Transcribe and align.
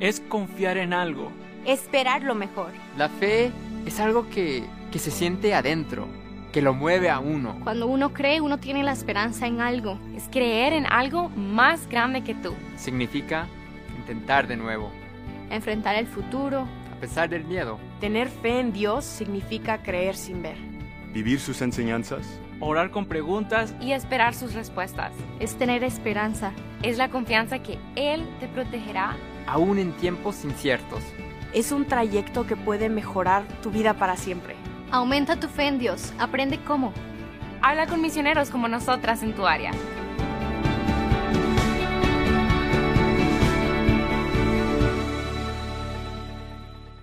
Es 0.00 0.20
confiar 0.20 0.76
en 0.76 0.92
algo. 0.92 1.30
Esperar 1.64 2.22
lo 2.22 2.34
mejor. 2.34 2.72
La 2.98 3.08
fe 3.08 3.52
es 3.86 4.00
algo 4.00 4.28
que, 4.28 4.64
que 4.90 4.98
se 4.98 5.10
siente 5.10 5.54
adentro, 5.54 6.08
que 6.52 6.62
lo 6.62 6.74
mueve 6.74 7.10
a 7.10 7.20
uno. 7.20 7.58
Cuando 7.62 7.86
uno 7.86 8.12
cree, 8.12 8.40
uno 8.40 8.58
tiene 8.58 8.82
la 8.82 8.92
esperanza 8.92 9.46
en 9.46 9.60
algo. 9.60 9.98
Es 10.14 10.28
creer 10.30 10.72
en 10.72 10.86
algo 10.86 11.30
más 11.30 11.88
grande 11.88 12.22
que 12.22 12.34
tú. 12.34 12.54
Significa 12.76 13.46
intentar 13.96 14.46
de 14.46 14.56
nuevo. 14.56 14.90
Enfrentar 15.50 15.94
el 15.96 16.06
futuro. 16.06 16.66
A 16.92 17.00
pesar 17.00 17.28
del 17.28 17.44
miedo. 17.44 17.78
Tener 18.00 18.28
fe 18.28 18.60
en 18.60 18.72
Dios 18.72 19.04
significa 19.04 19.78
creer 19.78 20.16
sin 20.16 20.42
ver. 20.42 20.56
Vivir 21.12 21.38
sus 21.40 21.62
enseñanzas. 21.62 22.40
Orar 22.60 22.90
con 22.90 23.06
preguntas. 23.06 23.74
Y 23.80 23.92
esperar 23.92 24.34
sus 24.34 24.54
respuestas. 24.54 25.12
Es 25.38 25.56
tener 25.56 25.84
esperanza. 25.84 26.52
Es 26.82 26.98
la 26.98 27.10
confianza 27.10 27.60
que 27.60 27.78
Él 27.94 28.26
te 28.40 28.48
protegerá. 28.48 29.16
Aún 29.46 29.78
en 29.78 29.92
tiempos 29.92 30.44
inciertos. 30.44 31.00
Es 31.52 31.70
un 31.70 31.84
trayecto 31.86 32.46
que 32.46 32.56
puede 32.56 32.88
mejorar 32.88 33.44
tu 33.62 33.70
vida 33.70 33.94
para 33.94 34.16
siempre. 34.16 34.56
Aumenta 34.90 35.36
tu 35.38 35.48
fe 35.48 35.66
en 35.68 35.78
Dios. 35.78 36.12
Aprende 36.18 36.60
cómo. 36.64 36.92
Habla 37.62 37.86
con 37.86 38.00
misioneros 38.00 38.50
como 38.50 38.68
nosotras 38.68 39.22
en 39.22 39.34
tu 39.34 39.46
área. 39.46 39.70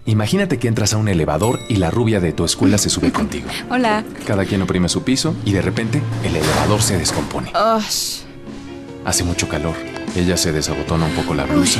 Imagínate 0.05 0.57
que 0.57 0.67
entras 0.67 0.93
a 0.93 0.97
un 0.97 1.07
elevador 1.07 1.59
y 1.69 1.75
la 1.75 1.91
rubia 1.91 2.19
de 2.19 2.33
tu 2.33 2.43
escuela 2.43 2.77
se 2.77 2.89
sube 2.89 3.11
contigo. 3.13 3.47
Hola. 3.69 4.03
Cada 4.25 4.45
quien 4.45 4.61
oprime 4.61 4.89
su 4.89 5.03
piso 5.03 5.35
y 5.45 5.53
de 5.53 5.61
repente 5.61 6.01
el 6.23 6.35
elevador 6.35 6.81
se 6.81 6.97
descompone. 6.97 7.51
Hace 9.05 9.23
mucho 9.23 9.47
calor. 9.47 9.75
Ella 10.15 10.35
se 10.37 10.51
desabotona 10.51 11.05
un 11.05 11.13
poco 11.13 11.33
la 11.33 11.45
blusa. 11.45 11.79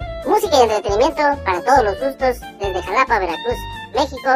música 0.31 0.57
y 0.59 0.61
entretenimiento 0.61 1.21
para 1.43 1.61
todos 1.61 1.83
los 1.83 1.99
gustos 1.99 2.39
desde 2.57 2.81
Jalapa, 2.83 3.19
Veracruz, 3.19 3.57
México. 3.93 4.29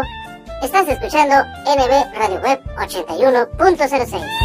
Estás 0.61 0.88
escuchando 0.89 1.35
NB 1.66 2.17
Radio 2.17 2.41
Web 2.41 2.61
81.06. 2.78 4.44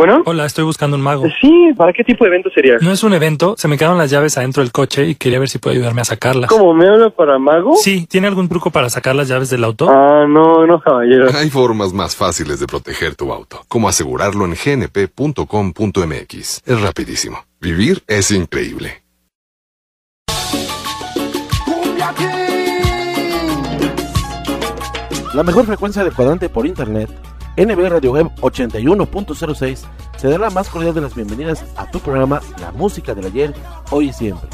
Bueno. 0.00 0.22
Hola, 0.24 0.46
estoy 0.46 0.64
buscando 0.64 0.96
un 0.96 1.02
mago. 1.02 1.26
Sí, 1.42 1.74
¿para 1.76 1.92
qué 1.92 2.02
tipo 2.02 2.24
de 2.24 2.30
evento 2.30 2.48
sería? 2.54 2.78
No 2.80 2.90
es 2.90 3.04
un 3.04 3.12
evento, 3.12 3.54
se 3.58 3.68
me 3.68 3.76
quedaron 3.76 3.98
las 3.98 4.10
llaves 4.10 4.38
adentro 4.38 4.62
del 4.62 4.72
coche 4.72 5.06
y 5.06 5.14
quería 5.14 5.38
ver 5.38 5.50
si 5.50 5.58
puede 5.58 5.76
ayudarme 5.76 6.00
a 6.00 6.04
sacarlas. 6.06 6.48
¿Cómo? 6.48 6.72
¿Me 6.72 6.88
habla 6.88 7.10
para 7.10 7.38
mago? 7.38 7.76
Sí, 7.76 8.06
¿tiene 8.06 8.26
algún 8.26 8.48
truco 8.48 8.70
para 8.70 8.88
sacar 8.88 9.14
las 9.14 9.28
llaves 9.28 9.50
del 9.50 9.62
auto? 9.62 9.90
Ah, 9.90 10.24
no, 10.26 10.66
no, 10.66 10.80
caballero. 10.80 11.26
Hay 11.36 11.50
formas 11.50 11.92
más 11.92 12.16
fáciles 12.16 12.58
de 12.60 12.66
proteger 12.66 13.14
tu 13.14 13.30
auto, 13.30 13.60
como 13.68 13.90
asegurarlo 13.90 14.46
en 14.46 14.54
gnp.com.mx. 14.54 15.42
Es 16.64 16.80
rapidísimo. 16.80 17.44
Vivir 17.60 18.02
es 18.06 18.30
increíble. 18.30 19.02
La 25.34 25.42
mejor 25.42 25.66
frecuencia 25.66 26.02
de 26.02 26.10
cuadrante 26.10 26.48
por 26.48 26.66
internet, 26.66 27.08
NB 27.56 27.88
Radio 27.88 28.12
Web 28.12 28.30
81.06, 28.40 29.80
te 30.20 30.28
da 30.28 30.38
la 30.38 30.50
más 30.50 30.68
cordial 30.68 30.94
de 30.94 31.00
las 31.00 31.14
bienvenidas 31.14 31.64
a 31.76 31.90
tu 31.90 31.98
programa 31.98 32.40
La 32.60 32.70
Música 32.70 33.14
del 33.14 33.26
Ayer, 33.26 33.54
Hoy 33.90 34.08
y 34.08 34.12
Siempre. 34.12 34.48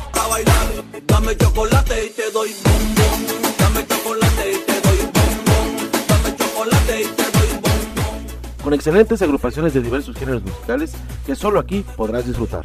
Dame 1.07 1.37
chocolate 1.37 2.07
y 2.07 2.11
te 2.11 2.31
doy 2.31 2.55
bombón. 2.65 3.55
Dame 3.59 3.87
chocolate 3.87 4.53
y 4.53 4.59
te 4.67 4.81
doy 4.81 4.99
bombón. 4.99 5.91
Dame 6.09 6.37
chocolate 6.37 7.03
y 7.03 7.05
te 7.05 7.39
doy 7.39 7.49
bombón. 7.55 8.27
Con 8.63 8.75
excelentes 8.75 9.23
agrupaciones 9.23 9.75
de 9.75 9.83
diversos 9.83 10.17
géneros 10.17 10.43
musicales 10.43 10.93
que 11.27 11.35
solo 11.35 11.61
aquí 11.61 11.85
podrás 11.97 12.27
disfrutar. 12.27 12.65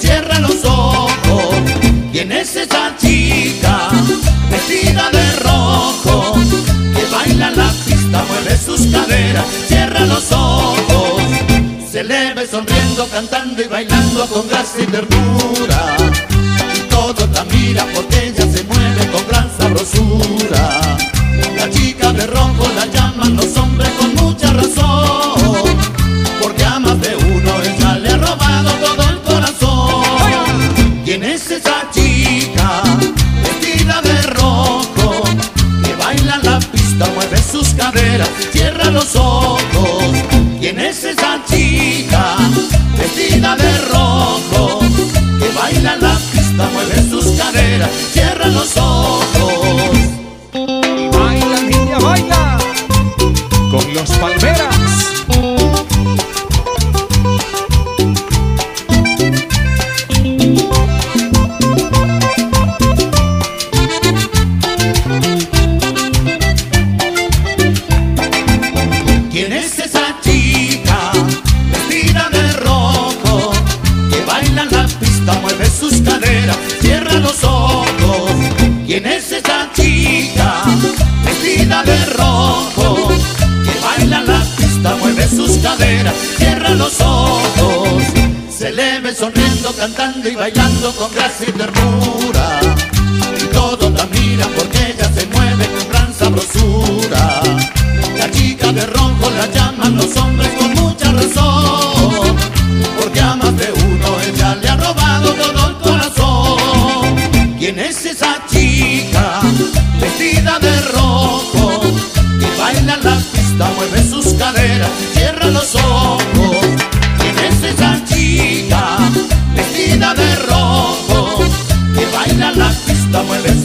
Cierra 0.00 0.38
los 0.40 0.64
ojos? 0.64 1.54
¿Quién 2.12 2.32
es 2.32 2.56
esa 2.56 2.96
chica 2.96 3.88
vestida 4.50 5.10
de 5.10 5.32
rojo 5.36 6.34
que 6.94 7.04
baila 7.14 7.50
la 7.50 7.70
pista, 7.84 8.24
mueve 8.28 8.56
sus 8.56 8.86
caderas, 8.86 9.44
cierra 9.66 10.00
los 10.06 10.32
ojos? 10.32 11.22
Se 11.90 12.02
le 12.04 12.34
ve 12.34 12.46
sonriendo, 12.46 13.06
cantando 13.08 13.62
y 13.62 13.66
bailando 13.66 14.26
con 14.26 14.48
gracia 14.48 14.82
y 14.82 14.86
ternura. 14.86 15.77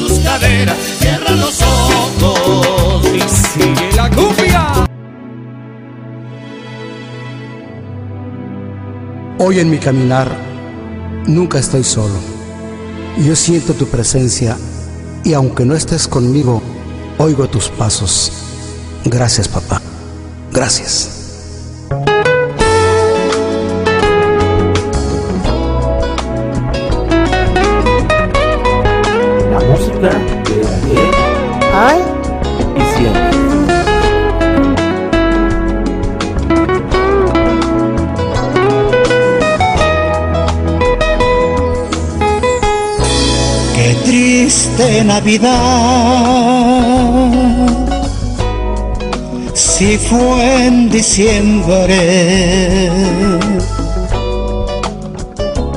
Sus 0.08 0.20
caderas, 0.20 0.78
cierra 1.00 1.32
los 1.32 1.62
ojos. 1.62 3.06
Y 3.08 3.20
sigue 3.22 3.92
la 3.96 4.10
cumbia. 4.10 4.88
Hoy 9.40 9.60
en 9.60 9.70
mi 9.70 9.78
caminar 9.78 10.30
nunca 11.28 11.60
estoy 11.60 11.84
solo. 11.84 12.16
Yo 13.26 13.36
siento 13.36 13.74
tu 13.74 13.88
presencia 13.88 14.58
y 15.24 15.34
aunque 15.34 15.66
no 15.66 15.76
estés 15.76 16.08
conmigo, 16.08 16.62
oigo 17.18 17.48
tus 17.48 17.70
pasos. 17.70 18.32
Gracias, 19.06 19.48
papá. 19.48 19.82
Gracias. 20.52 21.23
Triste 44.76 45.04
Navidad, 45.04 45.52
si 49.54 49.98
fue 49.98 50.68
en 50.68 50.90
diciembre, 50.90 52.90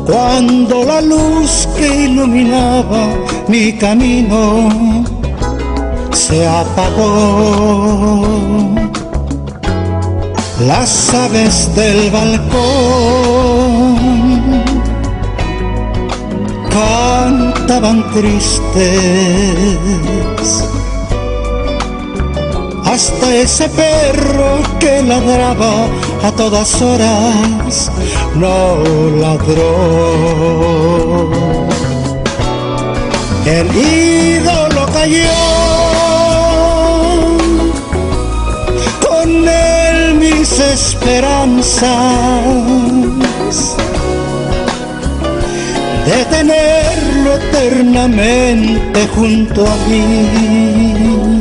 cuando 0.07 0.85
la 0.85 1.01
luz 1.01 1.67
que 1.77 2.05
iluminaba 2.05 3.09
mi 3.49 3.73
camino 3.73 4.69
se 6.13 6.47
apagó. 6.47 8.23
Las 10.67 11.13
aves 11.13 11.69
del 11.77 12.11
balcón 12.11 13.47
cantaban 17.67 17.99
tristes. 18.13 18.55
Hasta 22.85 23.35
ese 23.35 23.69
perro 23.71 24.63
que 24.79 25.03
ladraba 25.03 25.89
a 26.23 26.31
todas 26.33 26.81
horas 26.81 27.91
no 28.37 28.77
ladró. 29.21 29.67
El 33.47 33.67
ídolo 33.77 34.87
cayó, 34.93 35.43
con 39.09 39.49
él 39.49 40.15
mis 40.15 40.61
esperanzas 40.61 41.87
de 46.07 46.25
tenerlo 46.27 46.86
eternamente 47.37 49.07
junto 49.15 49.67
a 49.67 49.77
mí 49.89 51.37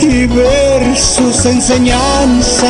y 0.00 0.26
ver 0.26 0.96
sus 0.96 1.44
enseñanzas. 1.44 2.68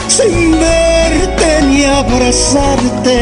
Sin 0.08 0.52
verte 0.52 1.62
ni 1.70 1.84
abrazarte. 1.84 3.20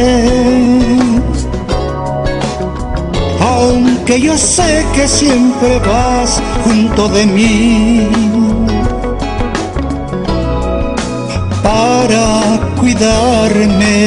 Aunque 3.41 4.21
yo 4.21 4.38
sé 4.38 4.85
que 4.95 5.07
siempre 5.07 5.79
vas 5.79 6.41
junto 6.63 7.07
de 7.09 7.25
mí. 7.25 8.44
saprà 12.15 12.60
guidarmi. 12.79 14.05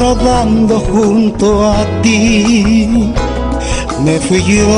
Rodando 0.00 0.78
junto 0.80 1.64
a 1.64 1.84
ti 2.02 3.12
me 4.04 4.18
fui 4.20 4.42
yo 4.42 4.72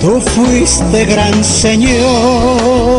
tú 0.00 0.20
fuiste 0.20 1.04
gran 1.04 1.44
señor 1.44 2.90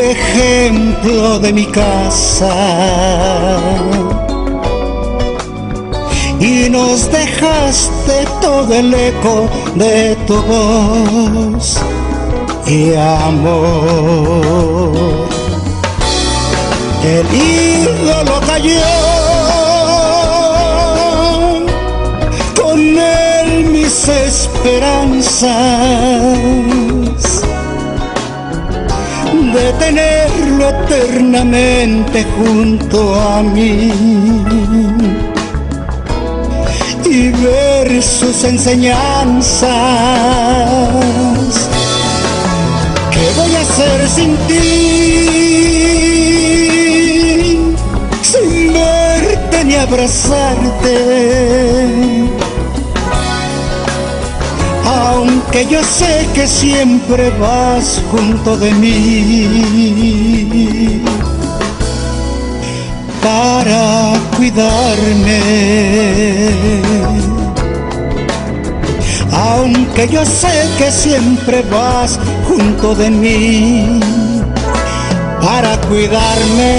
ejemplo 0.00 1.38
de 1.38 1.52
mi 1.52 1.66
casa. 1.66 2.54
Y 6.38 6.70
nos 6.70 7.10
dejaste 7.10 8.26
todo 8.40 8.72
el 8.74 8.94
eco 8.94 9.48
de 9.74 10.16
tu 10.26 10.36
voz 10.42 11.78
y 12.66 12.94
amor. 12.94 14.30
El 17.02 17.26
ídolo 17.34 18.40
cayó, 18.46 18.80
con 22.60 22.78
él 22.78 23.64
mis 23.64 24.08
esperanzas 24.08 25.50
de 29.54 29.72
tenerlo 29.78 30.68
eternamente 30.68 32.24
junto 32.36 33.14
a 33.20 33.42
mí 33.42 33.92
y 37.04 37.28
ver 37.30 38.02
sus 38.02 38.44
enseñanzas. 38.44 39.70
¿Qué 43.10 43.30
voy 43.36 43.54
a 43.56 43.60
hacer 43.60 44.08
sin 44.08 44.36
ti? 44.46 44.89
Abrazarte 49.90 50.96
aunque 54.86 55.66
yo 55.66 55.82
sé 55.82 56.28
que 56.34 56.46
siempre 56.46 57.30
vas 57.30 58.00
junto 58.10 58.56
de 58.56 58.72
mí 58.72 59.42
para 63.22 64.14
cuidarme. 64.36 65.40
Aunque 69.32 70.08
yo 70.08 70.24
sé 70.24 70.68
que 70.78 70.90
siempre 70.90 71.62
vas 71.70 72.18
junto 72.48 72.94
de 72.94 73.10
mí 73.10 74.00
para 75.40 75.76
cuidarme. 75.82 76.70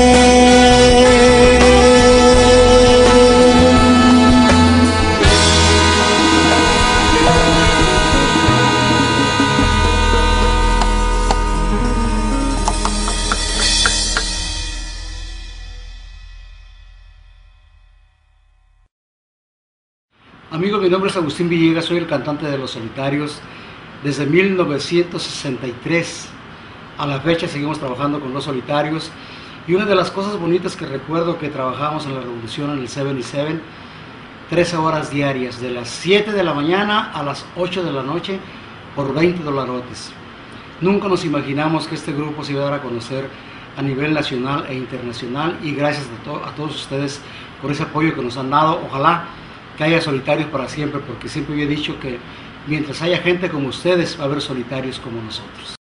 Agustín 21.15 21.49
Villegas, 21.49 21.85
soy 21.85 21.97
el 21.97 22.07
cantante 22.07 22.45
de 22.45 22.57
Los 22.57 22.71
Solitarios. 22.71 23.39
Desde 24.03 24.25
1963 24.25 26.29
a 26.97 27.05
la 27.05 27.19
fecha 27.19 27.47
seguimos 27.47 27.79
trabajando 27.79 28.19
con 28.19 28.33
Los 28.33 28.45
Solitarios. 28.45 29.11
Y 29.67 29.73
una 29.73 29.85
de 29.85 29.95
las 29.95 30.11
cosas 30.11 30.39
bonitas 30.39 30.75
que 30.75 30.85
recuerdo 30.85 31.37
que 31.37 31.49
trabajamos 31.49 32.05
en 32.05 32.15
la 32.15 32.21
Revolución 32.21 32.71
en 32.71 32.79
el 32.79 32.87
77, 32.87 33.59
13 34.49 34.77
horas 34.77 35.11
diarias, 35.11 35.61
de 35.61 35.71
las 35.71 35.89
7 35.89 36.31
de 36.31 36.43
la 36.43 36.53
mañana 36.53 37.11
a 37.13 37.23
las 37.23 37.45
8 37.55 37.83
de 37.83 37.91
la 37.91 38.03
noche 38.03 38.39
por 38.95 39.13
20 39.13 39.43
dolarotes. 39.43 40.11
Nunca 40.81 41.07
nos 41.07 41.25
imaginamos 41.25 41.87
que 41.87 41.95
este 41.95 42.11
grupo 42.11 42.43
se 42.43 42.53
iba 42.53 42.61
a 42.61 42.65
dar 42.65 42.73
a 42.75 42.81
conocer 42.81 43.29
a 43.77 43.81
nivel 43.81 44.13
nacional 44.13 44.65
e 44.67 44.75
internacional 44.75 45.57
y 45.63 45.73
gracias 45.73 46.07
a, 46.25 46.49
a 46.49 46.55
todos 46.55 46.75
ustedes 46.75 47.21
por 47.61 47.71
ese 47.71 47.83
apoyo 47.83 48.15
que 48.15 48.21
nos 48.21 48.37
han 48.37 48.49
dado. 48.49 48.81
Ojalá 48.87 49.25
que 49.81 49.85
haya 49.85 49.99
solitarios 49.99 50.47
para 50.51 50.69
siempre, 50.69 50.99
porque 50.99 51.27
siempre 51.27 51.55
había 51.55 51.65
dicho 51.65 51.99
que 51.99 52.19
mientras 52.67 53.01
haya 53.01 53.17
gente 53.17 53.49
como 53.49 53.69
ustedes, 53.69 54.15
va 54.15 54.25
a 54.25 54.25
haber 54.27 54.39
solitarios 54.39 54.99
como 54.99 55.19
nosotros. 55.23 55.75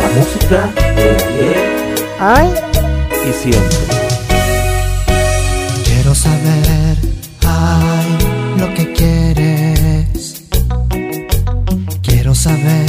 La 0.00 0.08
música 0.16 0.70
de 0.96 1.10
ayer 1.26 2.04
Ay. 2.18 2.48
y 3.28 3.32
siempre. 3.34 3.78
Quiero 5.84 6.14
saber, 6.14 6.96
ay, 7.46 8.06
lo 8.58 8.72
que 8.72 8.90
quieres. 8.94 10.48
Quiero 12.02 12.34
saber, 12.34 12.87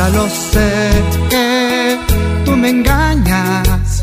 ya 0.00 0.08
lo 0.08 0.26
sé 0.52 0.70
que 1.28 1.98
tú 2.44 2.52
me 2.62 2.68
engañas. 2.76 4.02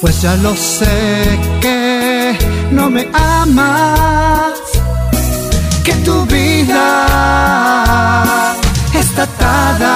Pues 0.00 0.22
ya 0.22 0.34
lo 0.36 0.52
sé 0.56 0.96
que 1.60 2.36
no 2.76 2.84
me 2.94 3.02
amas. 3.12 4.54
Que 5.86 5.94
tu 6.06 6.16
vida 6.36 6.86
está 9.02 9.22
atada 9.30 9.94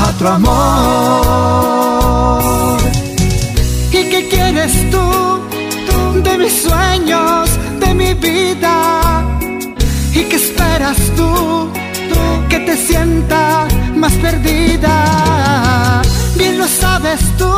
a 0.00 0.02
otro 0.10 0.28
amor. 0.38 1.20
¿Y 3.98 4.00
qué 4.12 4.20
quieres 4.32 4.72
tú, 4.92 5.06
tú 5.86 5.98
de 6.26 6.32
mis 6.42 6.54
sueños, 6.66 7.42
de 7.82 7.88
mi 8.00 8.10
vida? 8.14 8.39
Te 12.70 12.76
sienta 12.76 13.66
más 13.96 14.12
perdida? 14.26 16.02
Bien 16.36 16.56
lo 16.56 16.68
sabes 16.68 17.20
tú, 17.36 17.52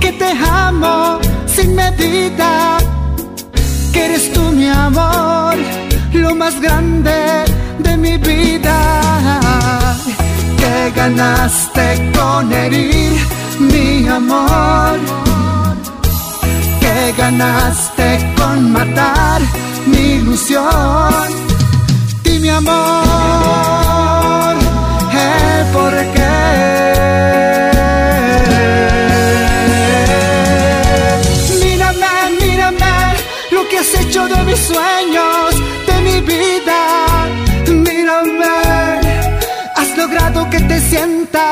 que 0.00 0.12
te 0.12 0.30
amo 0.68 1.18
sin 1.46 1.74
medida, 1.74 2.78
que 3.92 4.06
eres 4.06 4.32
tú 4.32 4.40
mi 4.52 4.68
amor, 4.68 5.54
lo 6.14 6.34
más 6.34 6.58
grande 6.62 7.44
de 7.86 7.96
mi 7.98 8.16
vida. 8.16 8.78
Que 10.60 10.92
ganaste 10.96 12.10
con 12.16 12.50
herir 12.52 13.12
mi 13.58 14.08
amor, 14.08 14.98
que 16.80 17.12
ganaste 17.22 18.08
con 18.38 18.72
matar 18.72 19.42
mi 19.86 20.04
ilusión. 20.20 21.50
Di 22.24 22.38
mi 22.38 22.48
amor, 22.48 23.89
por 25.72 25.92
qué. 26.14 26.36
Mírame, 31.64 32.14
mírame, 32.40 32.94
lo 33.50 33.68
que 33.68 33.78
has 33.78 33.94
hecho 34.00 34.28
de 34.28 34.42
mis 34.44 34.58
sueños, 34.58 35.54
de 35.88 35.96
mi 36.06 36.20
vida. 36.20 36.80
Mírame, 37.86 38.56
has 39.76 39.96
logrado 39.96 40.48
que 40.50 40.60
te 40.60 40.80
sientas 40.80 41.49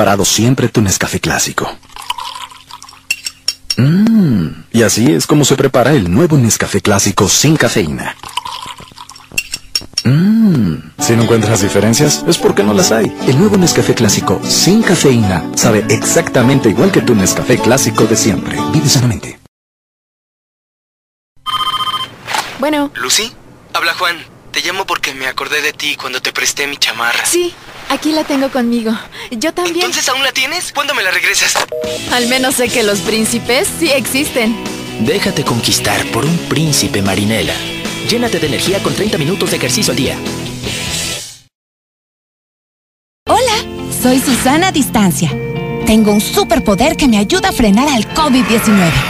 preparado 0.00 0.24
siempre 0.24 0.70
tu 0.70 0.80
Nescafé 0.80 1.20
clásico. 1.20 1.70
Mmm, 3.76 4.48
y 4.72 4.82
así 4.82 5.12
es 5.12 5.26
como 5.26 5.44
se 5.44 5.56
prepara 5.56 5.92
el 5.92 6.10
nuevo 6.10 6.38
Nescafé 6.38 6.80
clásico 6.80 7.28
sin 7.28 7.54
cafeína. 7.54 8.16
Mmm, 10.04 10.76
si 10.98 11.14
no 11.16 11.24
encuentras 11.24 11.60
diferencias, 11.60 12.24
es 12.26 12.38
porque 12.38 12.62
no 12.62 12.72
las 12.72 12.92
hay. 12.92 13.14
El 13.26 13.38
nuevo 13.38 13.58
Nescafé 13.58 13.94
clásico 13.94 14.40
sin 14.42 14.82
cafeína 14.82 15.44
sabe 15.54 15.84
exactamente 15.90 16.70
igual 16.70 16.90
que 16.90 17.02
tu 17.02 17.14
Nescafé 17.14 17.58
clásico 17.58 18.04
de 18.04 18.16
siempre. 18.16 18.56
Vive 18.72 18.88
sanamente. 18.88 19.38
Bueno. 22.58 22.90
¿Lucy? 22.94 23.30
Habla 23.74 23.92
Juan. 23.92 24.16
Te 24.50 24.62
llamo 24.62 24.86
porque 24.86 25.12
me 25.12 25.26
acordé 25.26 25.60
de 25.60 25.74
ti 25.74 25.96
cuando 25.96 26.22
te 26.22 26.32
presté 26.32 26.66
mi 26.66 26.78
chamarra. 26.78 27.26
Sí, 27.26 27.54
aquí 27.90 28.12
la 28.12 28.24
tengo 28.24 28.50
conmigo. 28.50 28.92
Yo 29.30 29.52
también. 29.52 29.84
¿Entonces 29.84 30.08
aún 30.08 30.22
la 30.22 30.32
tienes? 30.32 30.72
¿Cuándo 30.72 30.94
me 30.94 31.02
la 31.02 31.10
regresas? 31.10 31.54
Al 32.12 32.26
menos 32.28 32.54
sé 32.54 32.68
que 32.68 32.82
los 32.82 33.00
príncipes 33.00 33.68
sí 33.78 33.90
existen. 33.90 34.56
Déjate 35.00 35.44
conquistar 35.44 36.06
por 36.06 36.24
un 36.24 36.38
príncipe 36.48 37.02
marinela. 37.02 37.54
Llénate 38.08 38.38
de 38.38 38.46
energía 38.46 38.82
con 38.82 38.94
30 38.94 39.18
minutos 39.18 39.50
de 39.50 39.56
ejercicio 39.56 39.90
al 39.92 39.96
día. 39.96 40.16
Hola, 43.28 43.92
soy 44.02 44.20
Susana 44.20 44.72
Distancia. 44.72 45.30
Tengo 45.86 46.12
un 46.12 46.20
superpoder 46.20 46.96
que 46.96 47.08
me 47.08 47.18
ayuda 47.18 47.50
a 47.50 47.52
frenar 47.52 47.88
al 47.88 48.08
COVID-19. 48.14 49.09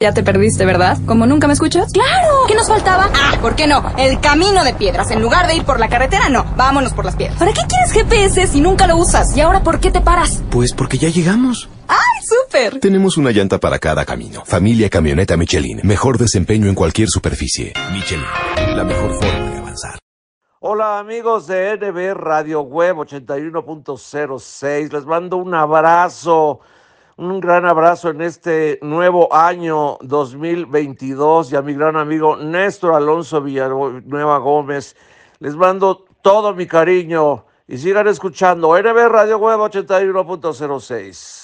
Ya 0.00 0.12
te 0.12 0.22
perdiste, 0.22 0.64
¿verdad? 0.64 0.98
¿Como 1.06 1.26
nunca 1.26 1.46
me 1.46 1.52
escuchas? 1.52 1.92
¡Claro! 1.92 2.44
¿Qué 2.46 2.54
nos 2.54 2.68
faltaba? 2.68 3.10
Ah, 3.14 3.38
¿por 3.40 3.54
qué 3.54 3.66
no? 3.66 3.92
El 3.96 4.20
camino 4.20 4.64
de 4.64 4.74
piedras. 4.74 5.10
En 5.10 5.20
lugar 5.20 5.46
de 5.46 5.56
ir 5.56 5.64
por 5.64 5.78
la 5.78 5.88
carretera, 5.88 6.28
no. 6.28 6.44
Vámonos 6.56 6.92
por 6.92 7.04
las 7.04 7.16
piedras. 7.16 7.38
¿Para 7.38 7.52
qué 7.52 7.62
quieres 7.68 7.92
GPS 7.92 8.46
si 8.48 8.60
nunca 8.60 8.86
lo 8.86 8.96
usas? 8.96 9.36
¿Y 9.36 9.40
ahora 9.40 9.62
por 9.62 9.80
qué 9.80 9.90
te 9.90 10.00
paras? 10.00 10.42
Pues 10.50 10.72
porque 10.72 10.98
ya 10.98 11.08
llegamos. 11.08 11.68
¡Ay, 11.88 11.98
súper! 12.24 12.80
Tenemos 12.80 13.16
una 13.16 13.30
llanta 13.30 13.58
para 13.58 13.78
cada 13.78 14.04
camino. 14.04 14.44
Familia 14.44 14.88
Camioneta 14.90 15.36
Michelin. 15.36 15.80
Mejor 15.84 16.18
desempeño 16.18 16.68
en 16.68 16.74
cualquier 16.74 17.08
superficie. 17.08 17.72
Michelin. 17.92 18.24
La 18.76 18.84
mejor 18.84 19.14
forma 19.14 19.50
de 19.50 19.58
avanzar. 19.58 19.98
Hola 20.60 20.98
amigos 20.98 21.46
de 21.46 21.76
NB 21.76 22.14
Radio 22.14 22.62
Web 22.62 22.96
81.06. 22.96 24.92
Les 24.92 25.04
mando 25.04 25.36
un 25.36 25.54
abrazo 25.54 26.60
un 27.16 27.40
gran 27.40 27.64
abrazo 27.64 28.10
en 28.10 28.20
este 28.20 28.78
nuevo 28.82 29.32
año 29.32 29.98
2022 30.02 31.52
y 31.52 31.56
a 31.56 31.62
mi 31.62 31.74
gran 31.74 31.96
amigo 31.96 32.36
Néstor 32.36 32.94
Alonso 32.94 33.40
Villanueva 33.40 34.38
Gómez. 34.38 34.96
Les 35.38 35.54
mando 35.54 36.04
todo 36.22 36.54
mi 36.54 36.66
cariño 36.66 37.44
y 37.68 37.78
sigan 37.78 38.08
escuchando 38.08 38.76
NB 38.76 39.08
Radio 39.08 39.38
Web 39.38 39.60
81.06. 39.60 41.43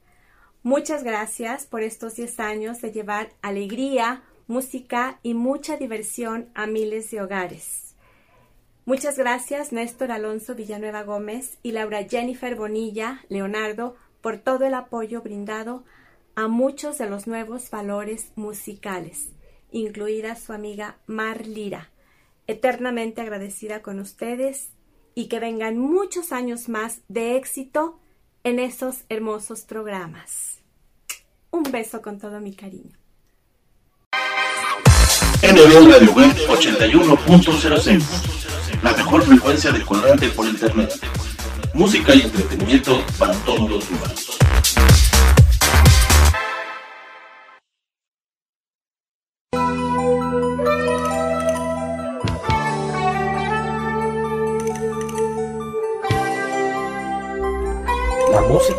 Muchas 0.63 1.03
gracias 1.03 1.65
por 1.65 1.81
estos 1.81 2.15
10 2.17 2.39
años 2.39 2.81
de 2.81 2.91
llevar 2.91 3.33
alegría, 3.41 4.21
música 4.45 5.19
y 5.23 5.33
mucha 5.33 5.75
diversión 5.75 6.51
a 6.53 6.67
miles 6.67 7.09
de 7.09 7.19
hogares. 7.19 7.95
Muchas 8.85 9.17
gracias 9.17 9.71
Néstor 9.71 10.11
Alonso 10.11 10.53
Villanueva 10.53 11.01
Gómez 11.01 11.57
y 11.63 11.71
Laura 11.71 12.03
Jennifer 12.03 12.55
Bonilla 12.55 13.25
Leonardo 13.27 13.95
por 14.21 14.37
todo 14.37 14.65
el 14.65 14.75
apoyo 14.75 15.23
brindado 15.23 15.83
a 16.35 16.47
muchos 16.47 16.99
de 16.99 17.09
los 17.09 17.25
nuevos 17.25 17.71
valores 17.71 18.31
musicales, 18.35 19.29
incluida 19.71 20.35
su 20.35 20.53
amiga 20.53 20.97
Mar 21.07 21.47
Lira. 21.47 21.89
Eternamente 22.45 23.21
agradecida 23.21 23.81
con 23.81 23.99
ustedes 23.99 24.69
y 25.15 25.27
que 25.27 25.39
vengan 25.39 25.79
muchos 25.79 26.31
años 26.31 26.69
más 26.69 27.01
de 27.07 27.35
éxito 27.35 28.00
en 28.43 28.59
esos 28.59 29.03
hermosos 29.09 29.61
programas. 29.61 30.57
Un 31.51 31.63
beso 31.63 32.01
con 32.01 32.19
todo 32.19 32.39
mi 32.39 32.53
cariño. 32.55 32.97
NB 35.43 35.91
Radio 35.91 36.13
Web 36.13 36.35
81.06 36.47 38.03
La 38.83 38.93
mejor 38.93 39.23
frecuencia 39.23 39.71
de 39.71 39.83
cuadrante 39.83 40.29
por 40.29 40.47
internet. 40.47 40.91
Música 41.73 42.15
y 42.15 42.21
entretenimiento 42.21 43.03
para 43.17 43.33
todos 43.43 43.69
los 43.69 43.89
humanos. 43.89 44.40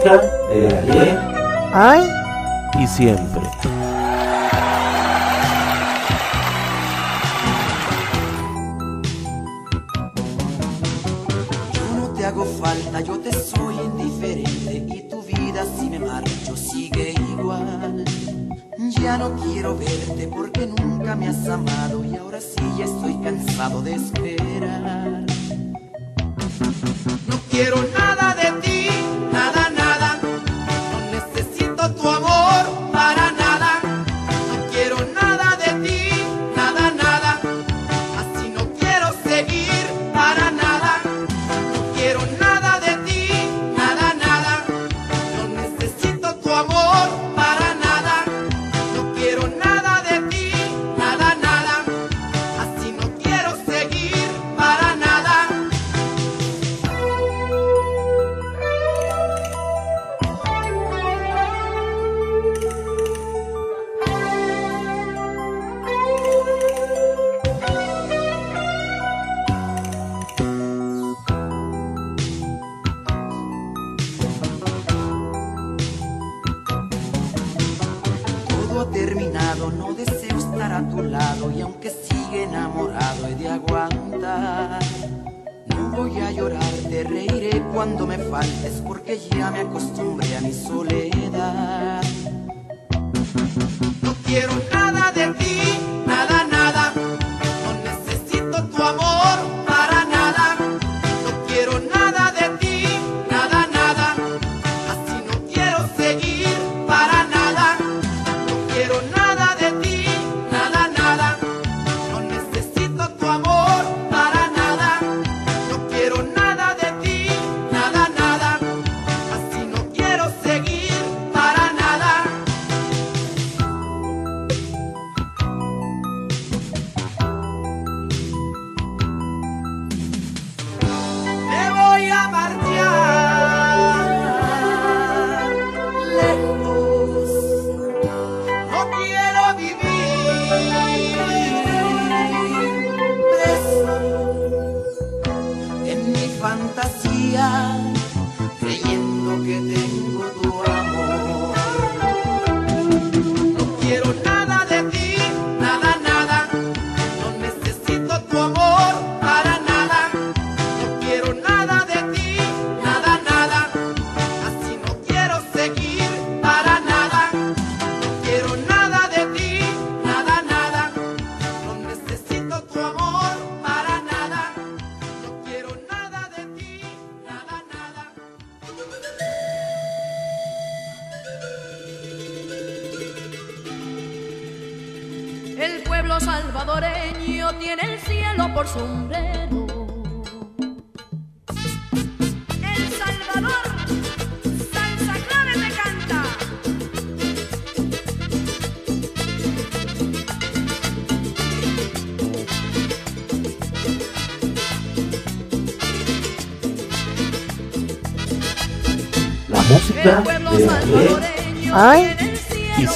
Música 0.02 0.20
de 0.48 0.66
ayer. 0.66 1.18
Ay. 1.72 2.02
Y 2.80 2.86
siempre. 2.88 3.42
Yo 11.72 11.96
no 11.96 12.08
te 12.14 12.24
hago 12.24 12.44
falta, 12.44 13.00
yo 13.00 13.18
te 13.20 13.32
soy 13.32 13.76
indiferente 13.76 14.84
y 14.88 15.08
tu 15.08 15.22
vida 15.22 15.64
si 15.78 15.88
me 15.88 16.00
marcho 16.00 16.56
sigue 16.56 17.14
igual. 17.30 18.04
Ya 19.00 19.18
no 19.18 19.36
quiero 19.36 19.76
verte 19.76 20.28
porque 20.28 20.66
nunca 20.66 21.14
me 21.14 21.28
has 21.28 21.48
amado 21.48 22.04
y 22.04 22.16
ahora 22.16 22.40
sí 22.40 22.62
ya 22.76 22.86
estoy 22.86 23.14
cansado 23.22 23.82
de 23.82 23.94
esperar. 23.94 25.26
No 27.28 27.40
quiero 27.50 27.76
nada 27.98 28.21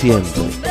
siempre. 0.06 0.65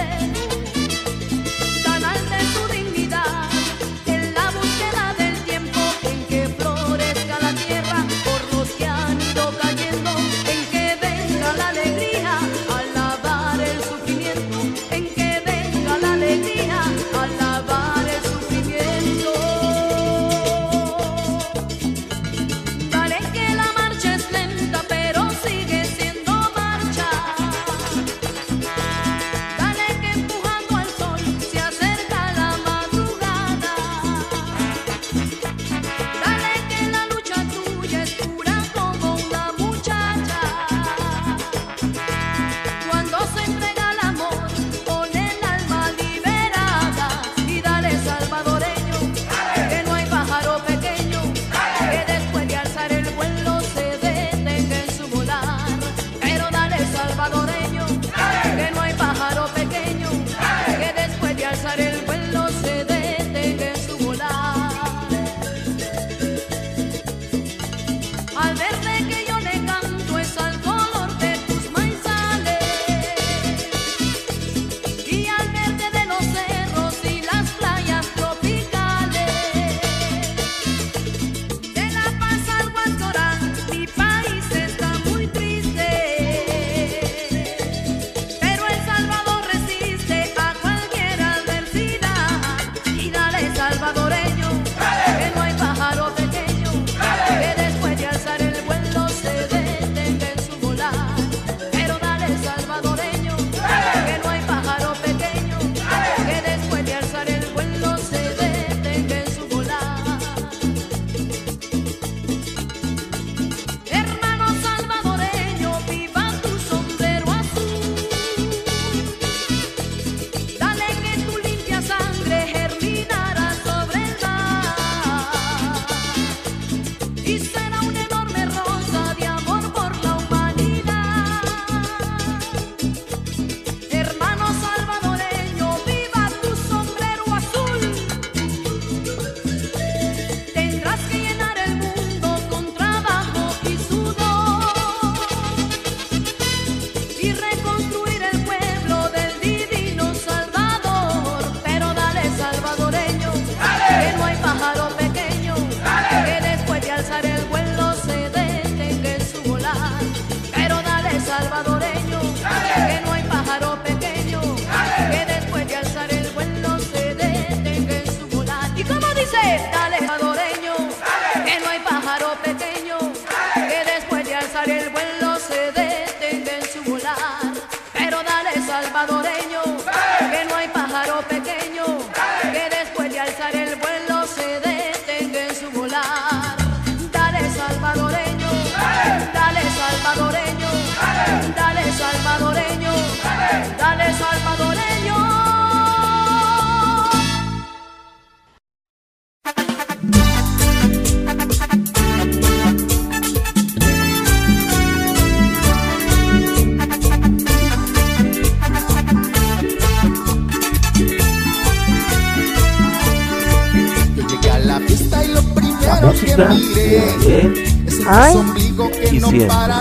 100. 219.39 219.75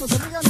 Hermosa 0.00 0.49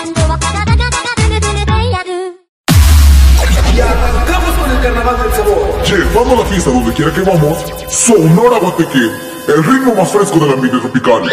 El 4.81 4.93
carnaval 4.93 5.17
del 5.21 5.31
sabor. 5.33 5.83
Llevando 5.83 6.35
la 6.35 6.45
fiesta 6.49 6.69
donde 6.69 6.93
quiera 6.93 7.11
que 7.13 7.21
vamos, 7.21 7.57
Sonora 7.87 8.59
Guateque, 8.59 9.09
el 9.47 9.63
ritmo 9.63 9.95
más 9.95 10.11
fresco 10.11 10.37
del 10.39 10.51
ambiente 10.53 10.79
tropical. 10.79 11.23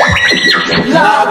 ¡La 0.86 1.26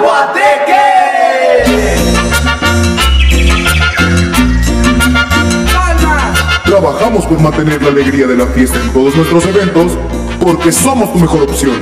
Trabajamos 6.65 7.25
por 7.25 7.39
mantener 7.39 7.81
la 7.81 7.87
alegría 7.89 8.27
de 8.27 8.35
la 8.35 8.45
fiesta 8.47 8.77
en 8.79 8.91
todos 8.91 9.15
nuestros 9.15 9.45
eventos, 9.45 9.93
porque 10.39 10.71
somos 10.71 11.11
tu 11.13 11.19
mejor 11.19 11.43
opción. 11.43 11.79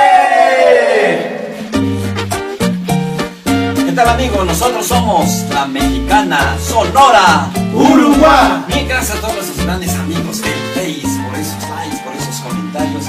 ¿Qué 3.85 3.91
tal 3.93 4.09
amigos? 4.09 4.45
Nosotros 4.45 4.85
somos 4.85 5.45
la 5.53 5.65
mexicana 5.65 6.57
Sonora 6.59 7.49
Uruguay. 7.73 8.63
Bien, 8.67 8.87
gracias 8.87 9.17
a 9.17 9.21
todos 9.21 9.35
nuestros 9.35 9.65
grandes 9.65 9.95
amigos 9.95 10.41
del 10.41 10.53
Face 10.73 11.07
por 11.23 11.39
esos 11.39 11.69
likes, 11.69 11.97
por 12.03 12.13
esos 12.15 12.35
comentarios 12.41 13.05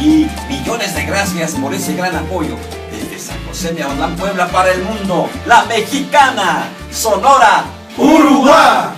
y 0.00 0.28
millones 0.48 0.94
de 0.94 1.04
gracias 1.04 1.52
por 1.52 1.74
ese 1.74 1.94
gran 1.94 2.14
apoyo 2.14 2.56
desde 2.92 3.18
San 3.18 3.44
José 3.46 3.72
de 3.72 3.84
Puebla 4.16 4.46
para 4.48 4.70
el 4.70 4.82
mundo. 4.82 5.28
La 5.46 5.64
mexicana 5.64 6.68
Sonora 6.92 7.64
Uruguay. 7.96 8.97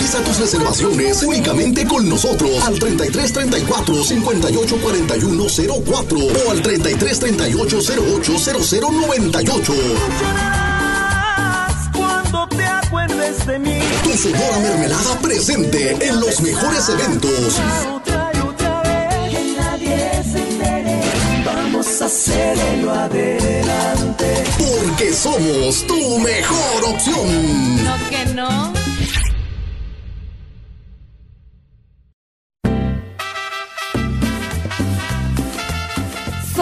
Realiza 0.00 0.24
tus 0.24 0.38
reservaciones 0.38 1.22
únicamente 1.24 1.86
con 1.86 2.08
nosotros 2.08 2.64
al 2.64 2.78
33 2.78 3.32
34 3.34 4.02
58 4.02 4.76
41 4.80 5.44
04 5.84 6.18
o 6.18 6.50
al 6.50 6.62
33 6.62 7.18
38 7.18 7.78
08 8.14 8.38
00 8.38 8.90
98. 8.92 9.72
Cuando 11.94 12.48
te 12.48 12.64
acuerdes 12.64 13.46
de 13.46 13.58
mí. 13.58 13.78
Tu 14.02 14.16
Sonora 14.16 14.58
Mermelada 14.60 15.18
presente 15.20 15.94
en 16.00 16.18
los 16.18 16.40
mejores 16.40 16.88
eventos. 16.88 17.60
Otra 17.94 18.30
y 18.32 18.38
otra 18.40 18.80
vez. 18.80 19.30
Que 19.30 19.54
nadie 19.58 20.24
se 20.32 20.48
entere. 20.48 21.02
Vamos 21.44 22.00
a 22.00 22.06
hacerlo 22.06 22.90
adelante. 22.90 24.44
Porque 24.56 25.12
somos 25.12 25.86
tu 25.86 26.18
mejor 26.20 26.84
opción. 26.86 27.84
No 27.84 28.08
que 28.08 28.24
no. 28.34 28.79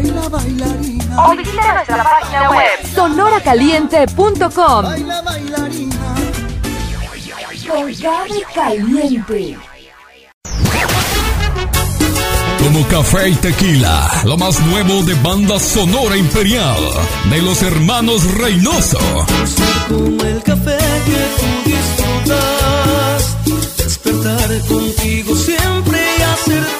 Baila, 0.00 0.28
bailarina. 0.30 1.28
O 1.28 1.36
visita 1.36 1.74
nuestra 1.74 2.02
página 2.02 2.50
web 2.50 2.94
sonoracaliente.com. 2.94 4.82
Baila, 4.82 5.20
bailarina. 5.20 5.96
Caliente. 8.54 9.58
Como 12.58 12.88
café 12.88 13.28
y 13.28 13.34
tequila, 13.34 14.10
lo 14.24 14.38
más 14.38 14.58
nuevo 14.60 15.02
de 15.02 15.14
banda 15.22 15.58
sonora 15.58 16.16
imperial 16.16 16.78
de 17.28 17.42
los 17.42 17.62
hermanos 17.62 18.24
Reynoso. 18.38 18.98
Como 19.88 20.22
el 20.24 20.42
café 20.42 20.78
que 21.04 21.26
tú 21.36 21.70
disfrutas. 21.70 23.36
Despertar 23.76 24.60
contigo 24.66 25.34
siempre 25.36 26.00
y 26.18 26.22
amor. 26.22 26.79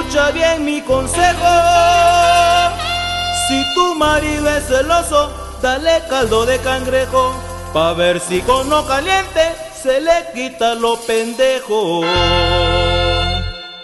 Escucha 0.00 0.30
bien 0.30 0.64
mi 0.64 0.80
consejo. 0.80 1.46
Si 3.48 3.74
tu 3.74 3.94
marido 3.96 4.48
es 4.48 4.66
celoso, 4.66 5.30
dale 5.60 6.02
caldo 6.08 6.46
de 6.46 6.58
cangrejo, 6.58 7.34
pa' 7.72 7.92
ver 7.92 8.20
si 8.20 8.40
con 8.42 8.68
lo 8.70 8.86
caliente 8.86 9.54
se 9.82 10.00
le 10.00 10.26
quita 10.34 10.74
lo 10.74 10.96
pendejo. 11.00 12.02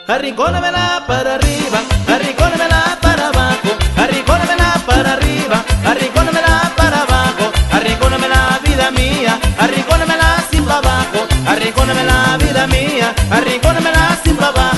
Arrincónemela 0.08 1.04
para 1.06 1.34
arriba, 1.34 1.80
arrincónemela 2.08 2.98
para 3.02 3.28
abajo, 3.28 3.70
arrincónemela 3.96 4.74
para 4.86 5.12
arriba, 5.14 5.64
arrincónemela 5.84 6.72
para 6.76 7.02
abajo, 7.02 7.52
arrincónemela 7.72 8.60
vida 8.64 8.90
mía, 8.92 9.38
arrincónemela 9.58 10.44
sin 10.50 10.70
abajo, 10.70 11.26
arrincónemela 11.46 12.36
vida 12.38 12.66
mía, 12.68 13.14
arrincónemela 13.30 14.18
sin 14.24 14.42
abajo. 14.42 14.75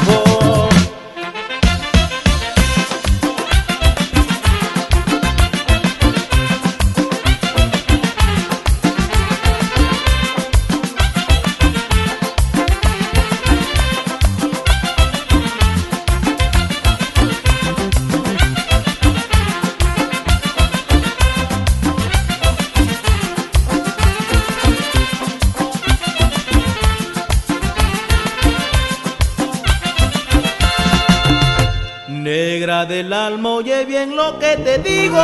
Que 34.48 34.56
te 34.62 34.78
digo. 34.78 35.20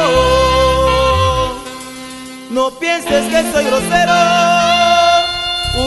No 2.50 2.70
pienses 2.78 3.24
que 3.26 3.52
soy 3.52 3.64
grosero. 3.64 4.12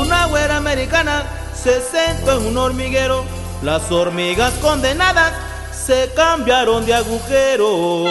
Una 0.01 0.25
güera 0.27 0.57
americana 0.57 1.23
se 1.53 1.81
sentó 1.81 2.39
en 2.39 2.47
un 2.47 2.57
hormiguero. 2.57 3.25
Las 3.61 3.91
hormigas 3.91 4.53
condenadas 4.55 5.33
se 5.71 6.11
cambiaron 6.15 6.85
de 6.85 6.95
agujero. 6.95 8.05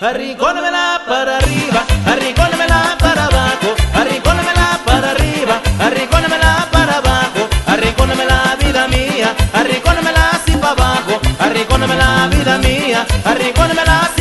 Arrincónemela 0.00 1.02
para 1.06 1.36
arriba, 1.38 1.84
arrincónemela 2.06 2.96
para 2.98 3.26
abajo, 3.26 3.68
arrincónemela 3.94 4.80
para 4.84 5.10
arriba, 5.12 5.62
arrincónemela 5.78 6.68
para 6.72 6.96
abajo, 6.96 7.48
arrincónemela 7.66 8.56
vida 8.58 8.88
mía, 8.88 9.32
abajo, 11.42 11.50
arrincónemela 11.50 12.28
vida 12.28 12.58
mía, 12.58 13.06
arrincónemela 13.24 14.00
sin 14.06 14.11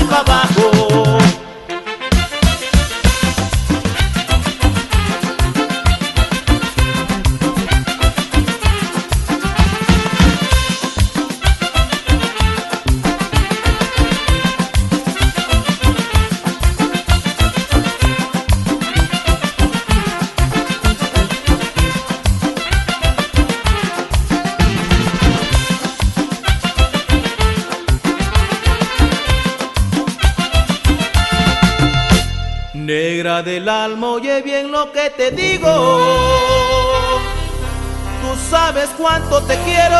Del 33.44 33.68
alma, 33.70 34.12
oye 34.12 34.42
bien 34.44 34.72
lo 34.72 34.92
que 34.92 35.10
te 35.10 35.32
digo. 35.32 35.68
Tú 38.22 38.38
sabes 38.52 38.88
cuánto 38.98 39.42
te 39.42 39.58
quiero. 39.62 39.98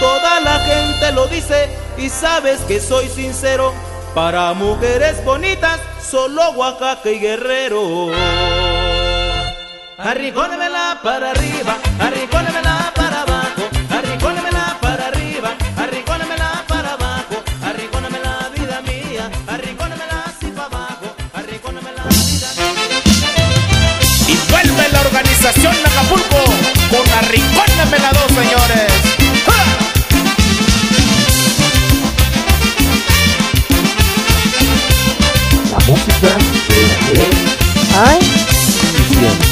Toda 0.00 0.40
la 0.40 0.58
gente 0.58 1.12
lo 1.12 1.28
dice 1.28 1.68
y 1.96 2.08
sabes 2.08 2.60
que 2.62 2.80
soy 2.80 3.08
sincero. 3.08 3.72
Para 4.12 4.52
mujeres 4.54 5.24
bonitas, 5.24 5.78
solo 6.02 6.50
Oaxaca 6.50 7.10
y 7.10 7.20
Guerrero. 7.20 8.08
Arrincónemela 9.96 10.98
para 11.04 11.30
arriba, 11.30 11.76
arrincónemela 12.00 12.79
Sensación 25.40 25.74
Acapulco 25.86 26.36
con 26.90 27.08
la 27.08 27.22
Rincona 27.22 27.86
Melador, 27.90 28.28
señores. 28.28 28.92
La 35.70 35.78
música 35.86 36.36
de 37.14 37.28
la 37.94 38.10
Ay. 38.10 39.49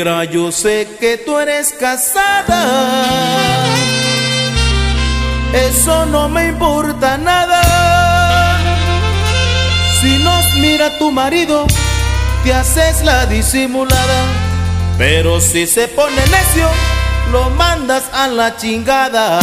Yo 0.00 0.50
sé 0.50 0.88
que 0.98 1.18
tú 1.18 1.38
eres 1.38 1.74
casada. 1.78 2.64
Eso 5.52 6.06
no 6.06 6.26
me 6.26 6.46
importa 6.46 7.18
nada. 7.18 8.56
Si 10.00 10.16
nos 10.24 10.54
mira 10.54 10.96
tu 10.96 11.12
marido, 11.12 11.66
te 12.44 12.54
haces 12.54 13.02
la 13.02 13.26
disimulada. 13.26 14.24
Pero 14.96 15.38
si 15.38 15.66
se 15.66 15.86
pone 15.88 16.16
necio, 16.16 16.70
lo 17.30 17.50
mandas 17.50 18.04
a 18.14 18.26
la 18.28 18.56
chingada. 18.56 19.40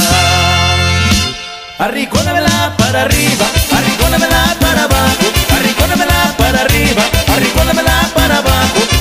Arricónamela 1.78 2.74
para 2.80 3.04
arriba, 3.04 3.46
arricónamela 3.78 4.56
para 4.60 4.84
abajo, 4.86 5.28
arricónamela 5.56 6.36
para 6.36 6.62
arriba, 6.62 7.04
arricónamela 7.36 8.10
para 8.16 8.38
abajo, 8.40 8.57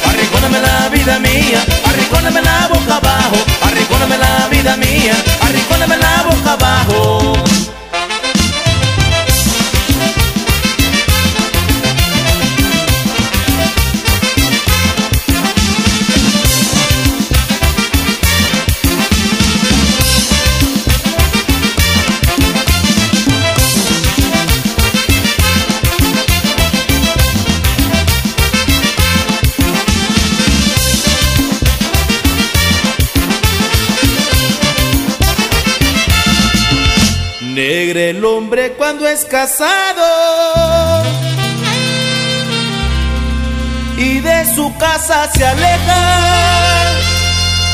arricóname 0.08 0.60
la 0.60 0.88
vida 0.88 1.18
mía, 1.18 1.64
arricóname 1.84 2.42
la 2.42 2.68
boca 2.68 2.96
abajo, 2.96 3.36
arricóname 3.62 4.18
la 4.18 4.48
vida 4.48 4.55
casado 39.24 41.02
y 43.96 44.20
de 44.20 44.54
su 44.54 44.76
casa 44.76 45.30
se 45.32 45.46
aleja. 45.46 46.92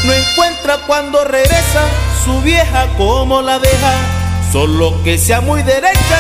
No 0.04 0.12
encuentra 0.12 0.78
cuando 0.86 1.24
regresa 1.24 1.82
su 2.24 2.40
vieja 2.42 2.86
como 2.96 3.42
la 3.42 3.58
deja. 3.58 3.92
Solo 4.52 5.02
que 5.02 5.18
sea 5.18 5.40
muy 5.40 5.62
derecha 5.62 6.18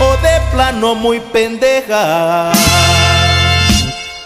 o 0.00 0.16
de 0.22 0.40
plano 0.52 0.94
muy 0.94 1.20
pendeja. 1.20 2.52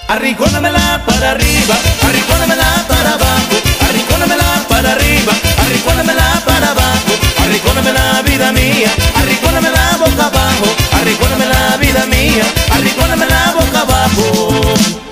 Arricónamela 0.09 1.03
para 1.07 1.33
arriba, 1.33 1.75
arricónamela 2.07 2.85
para 2.89 3.15
abajo, 3.15 3.57
arricónamela 3.89 4.58
para 4.79 4.93
arriba, 4.93 5.33
arricónamela 5.67 6.43
para 6.47 6.71
abajo, 6.71 7.13
arricóname 7.43 7.93
la 7.93 8.23
vida 8.23 8.53
mía, 8.53 8.89
arricóname 9.17 9.71
la 9.71 9.97
boca 9.97 10.27
abajo, 10.27 10.67
arricóname 10.93 11.47
la 11.47 11.77
vida 11.79 12.07
mía, 12.07 12.45
arricóname 12.71 13.27
la 13.27 13.55
boca 13.59 13.81
abajo. 13.81 15.08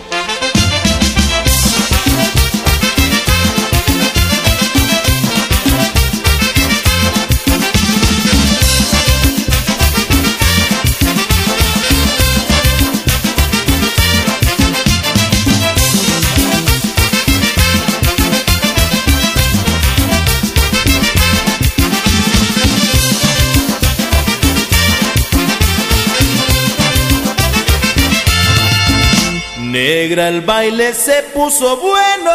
Negra 30.17 30.29
el 30.29 30.41
baile 30.41 30.95
se 30.95 31.25
puso 31.35 31.77
bueno. 31.77 32.33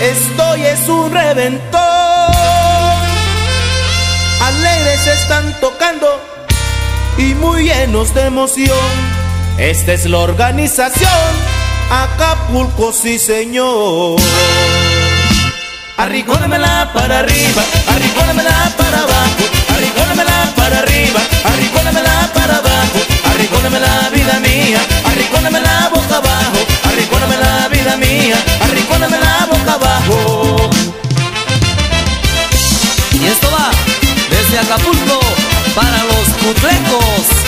Estoy 0.00 0.66
es 0.66 0.88
un 0.88 1.10
reventón. 1.10 1.80
Alegres 4.40 5.04
están 5.20 5.52
tocando 5.58 6.20
y 7.16 7.34
muy 7.34 7.64
llenos 7.64 8.14
de 8.14 8.26
emoción. 8.26 8.88
Esta 9.58 9.94
es 9.94 10.06
la 10.06 10.18
organización 10.18 11.32
Acapulco, 11.90 12.92
sí 12.92 13.18
señor. 13.18 14.20
Arricónamela 15.96 16.92
para 16.94 17.18
arriba, 17.18 17.62
arricónamela 17.88 18.72
para 18.76 18.98
abajo, 18.98 19.44
arricónamela 19.74 20.52
para 20.54 20.78
arriba, 20.78 21.20
arricónamela 21.42 22.30
para 22.32 22.56
abajo, 22.58 22.67
arricóname 23.24 23.80
la 23.80 24.10
vida 24.10 24.40
mía, 24.40 24.80
arricóname 25.04 25.60
la 25.60 25.88
boca 25.88 26.16
abajo, 26.16 26.60
arricóname 26.84 27.36
la 27.36 27.68
vida 27.68 27.96
mía, 27.96 28.36
arricóname 28.62 29.18
la 29.18 29.46
boca 29.46 29.72
abajo. 29.74 30.70
Y 33.20 33.26
esto 33.26 33.50
va 33.50 33.70
desde 34.30 34.58
Acapulco 34.58 35.20
para 35.74 36.04
los 36.04 36.28
cutlecos. 36.42 37.47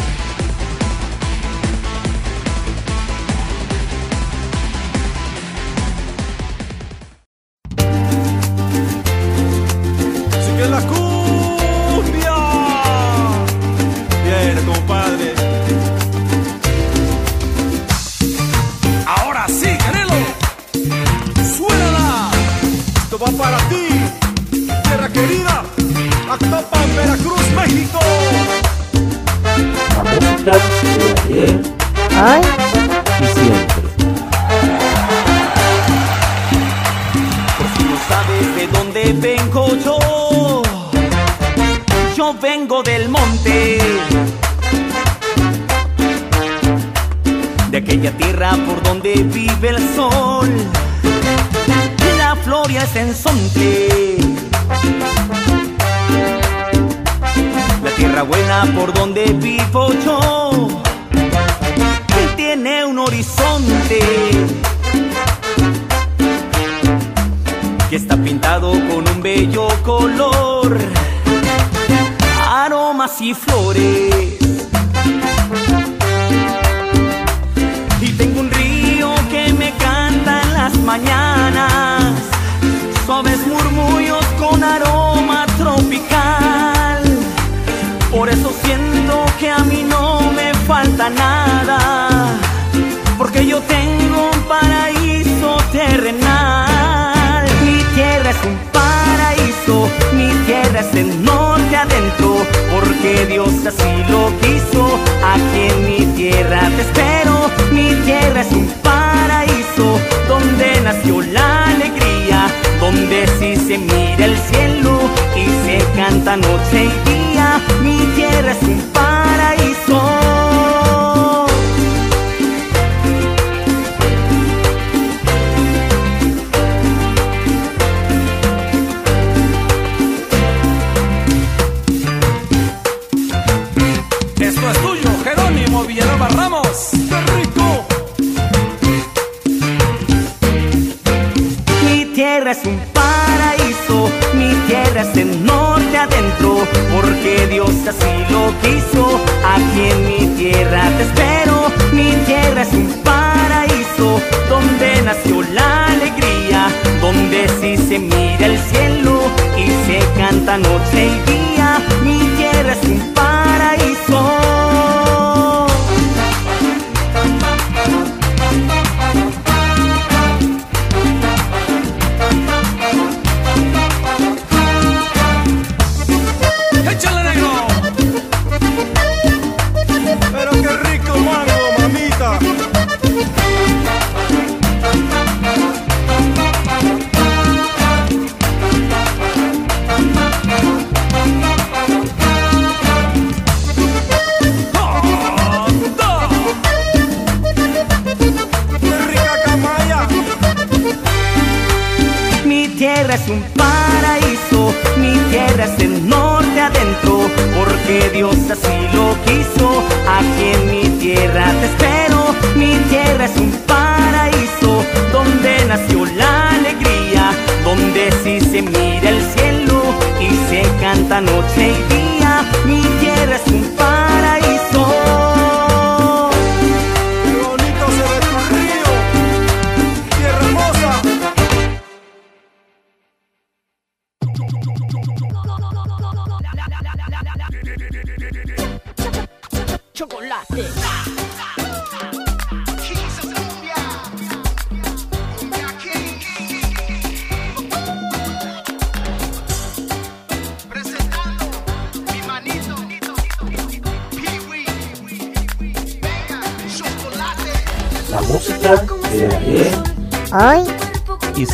tierra 108.31 108.47
es 108.47 108.51
un 108.53 108.67
paraíso 108.81 109.99
donde 110.29 110.79
nació 110.81 111.21
la 111.21 111.65
alegría, 111.65 112.47
donde 112.79 113.27
sí 113.39 113.55
se 113.57 113.77
mira 113.77 114.25
el 114.25 114.37
cielo 114.37 114.99
y 115.35 115.45
se 115.65 115.83
canta 115.97 116.37
noche 116.37 116.85
y 116.85 117.09
día. 117.09 117.61
Mi 117.81 117.97
tierra 118.15 118.51
es 118.51 118.63
un 118.63 118.79
paraíso 118.93 119.00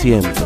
100. 0.08 0.37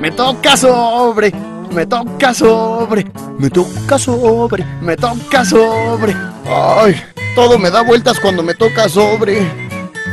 Me 0.00 0.10
toca 0.10 0.56
sobre, 0.56 1.30
me 1.74 1.84
toca 1.84 2.32
sobre, 2.32 3.04
me 3.38 3.50
toca 3.50 3.98
sobre, 3.98 4.64
me 4.80 4.96
toca 4.96 5.44
sobre. 5.44 6.16
Ay, 6.46 6.96
todo 7.34 7.58
me 7.58 7.70
da 7.70 7.82
vueltas 7.82 8.18
cuando 8.18 8.42
me 8.42 8.54
toca 8.54 8.88
sobre. 8.88 9.46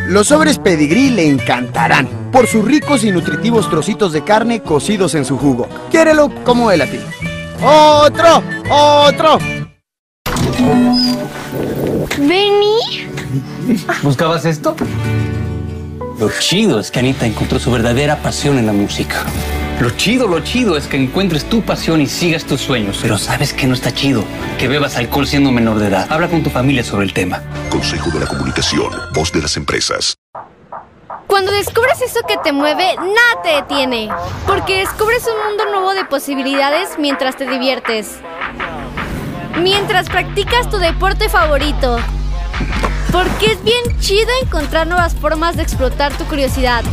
Los 0.10 0.28
sobres 0.28 0.60
pedigrí 0.60 1.10
le 1.12 1.30
encantarán 1.30 2.10
por 2.34 2.48
sus 2.48 2.66
ricos 2.66 3.06
y 3.06 3.12
nutritivos 3.12 3.70
trocitos 3.70 4.12
de 4.12 4.26
carne 4.26 4.62
cocidos 4.62 5.16
en 5.16 5.24
su 5.24 5.38
jugo. 5.38 5.70
Quiérelo 5.90 6.34
como 6.44 6.70
él 6.70 6.82
a 6.82 6.86
ti. 6.86 7.00
¡Otro! 7.64 8.44
¡Otro! 8.70 9.40
¿Vení? 12.18 13.08
¿Buscabas 14.04 14.44
esto? 14.44 14.76
Lo 16.20 16.30
chido 16.40 16.78
es 16.78 16.92
que 16.92 17.00
Anita 17.00 17.26
encontró 17.26 17.58
su 17.58 17.72
verdadera 17.72 18.18
pasión 18.18 18.58
en 18.58 18.66
la 18.66 18.74
música. 18.74 19.24
Lo 19.80 19.92
chido, 19.92 20.28
lo 20.28 20.40
chido 20.40 20.76
es 20.76 20.88
que 20.88 20.98
encuentres 20.98 21.46
tu 21.46 21.62
pasión 21.62 22.02
y 22.02 22.08
sigas 22.08 22.46
tus 22.46 22.62
sueños. 22.62 22.98
Pero 23.00 23.20
¿sabes 23.20 23.54
que 23.54 23.68
no 23.68 23.76
está 23.76 23.94
chido? 23.94 24.24
Que 24.58 24.68
bebas 24.68 24.98
alcohol 24.98 25.28
siendo 25.28 25.52
menor 25.52 25.78
de 25.78 25.88
edad. 25.88 26.08
Habla 26.10 26.30
con 26.30 26.42
tu 26.42 26.50
familia 26.50 26.84
sobre 26.84 27.06
el 27.06 27.14
tema. 27.14 27.44
Consejo 27.70 28.10
de 28.10 28.22
la 28.22 28.26
Comunicación, 28.26 28.92
voz 29.14 29.32
de 29.32 29.42
las 29.44 29.56
empresas. 29.56 30.16
Cuando 31.28 31.52
descubres 31.52 32.02
eso 32.02 32.22
que 32.28 32.38
te 32.44 32.52
mueve, 32.54 32.96
nada 32.96 33.44
te 33.44 33.50
detiene. 33.50 34.10
Porque 34.48 34.80
descubres 34.80 35.24
un 35.28 35.48
mundo 35.48 35.66
nuevo 35.72 35.94
de 35.94 36.06
posibilidades 36.06 36.98
mientras 36.98 37.36
te 37.36 37.48
diviertes. 37.48 38.16
Mientras 39.62 40.10
practicas 40.10 40.72
tu 40.72 40.78
deporte 40.78 41.30
favorito. 41.30 42.00
Porque 43.12 43.52
es 43.52 43.64
bien 43.64 44.00
chido 44.00 44.30
encontrar 44.42 44.88
nuevas 44.88 45.14
formas 45.14 45.56
de 45.56 45.62
explotar 45.62 46.18
tu 46.18 46.24
curiosidad. 46.26 46.84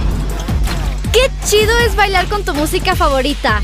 Qué 1.15 1.31
chido 1.47 1.71
es 1.87 1.95
bailar 1.95 2.27
con 2.27 2.45
tu 2.45 2.53
música 2.55 2.97
favorita. 2.97 3.63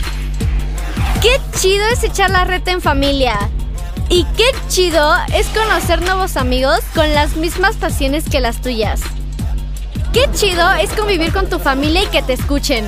Qué 1.21 1.41
chido 1.59 1.85
es 1.89 2.05
echar 2.05 2.31
la 2.31 2.45
reta 2.45 2.71
en 2.71 2.81
familia. 2.81 3.37
Y 4.09 4.23
qué 4.37 4.45
chido 4.69 5.13
es 5.35 5.49
conocer 5.49 6.01
nuevos 6.01 6.37
amigos 6.37 6.79
con 6.95 7.13
las 7.13 7.35
mismas 7.35 7.75
pasiones 7.75 8.29
que 8.29 8.39
las 8.39 8.61
tuyas. 8.61 9.01
Qué 10.13 10.27
chido 10.33 10.71
es 10.75 10.91
convivir 10.91 11.33
con 11.33 11.51
tu 11.51 11.59
familia 11.59 12.05
y 12.05 12.07
que 12.07 12.23
te 12.23 12.35
escuchen. 12.35 12.85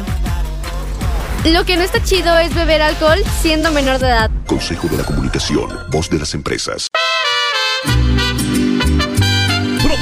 Lo 1.44 1.64
que 1.64 1.76
no 1.76 1.82
está 1.82 2.00
chido 2.00 2.38
es 2.38 2.54
beber 2.54 2.82
alcohol 2.82 3.18
siendo 3.40 3.72
menor 3.72 3.98
de 3.98 4.06
edad. 4.06 4.30
Consejo 4.46 4.86
de 4.86 4.98
la 4.98 5.02
Comunicación, 5.02 5.76
voz 5.90 6.08
de 6.08 6.20
las 6.20 6.34
empresas. 6.34 6.86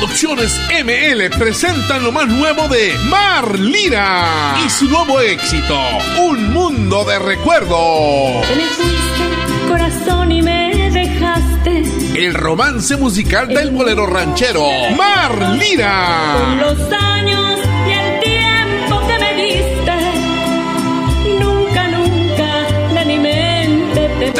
Producciones 0.00 0.58
ML 0.82 1.28
presentan 1.38 2.02
lo 2.02 2.10
más 2.10 2.26
nuevo 2.26 2.66
de 2.68 2.94
Mar 3.10 3.58
Lira 3.58 4.56
y 4.64 4.70
su 4.70 4.88
nuevo 4.88 5.20
éxito, 5.20 5.78
Un 6.22 6.54
Mundo 6.54 7.04
de 7.04 7.18
Recuerdos. 7.18 8.46
Te 8.48 8.56
me 8.56 8.62
fuiste, 8.62 9.68
corazón, 9.68 10.32
y 10.32 10.40
me 10.40 10.90
dejaste. 10.90 11.82
El 12.14 12.32
romance 12.32 12.96
musical 12.96 13.48
del 13.48 13.72
bolero 13.72 14.06
ranchero, 14.06 14.66
Mar 14.96 15.36
Con 15.38 15.58
Lira. 15.58 16.54
los 16.58 16.80
años 16.94 17.49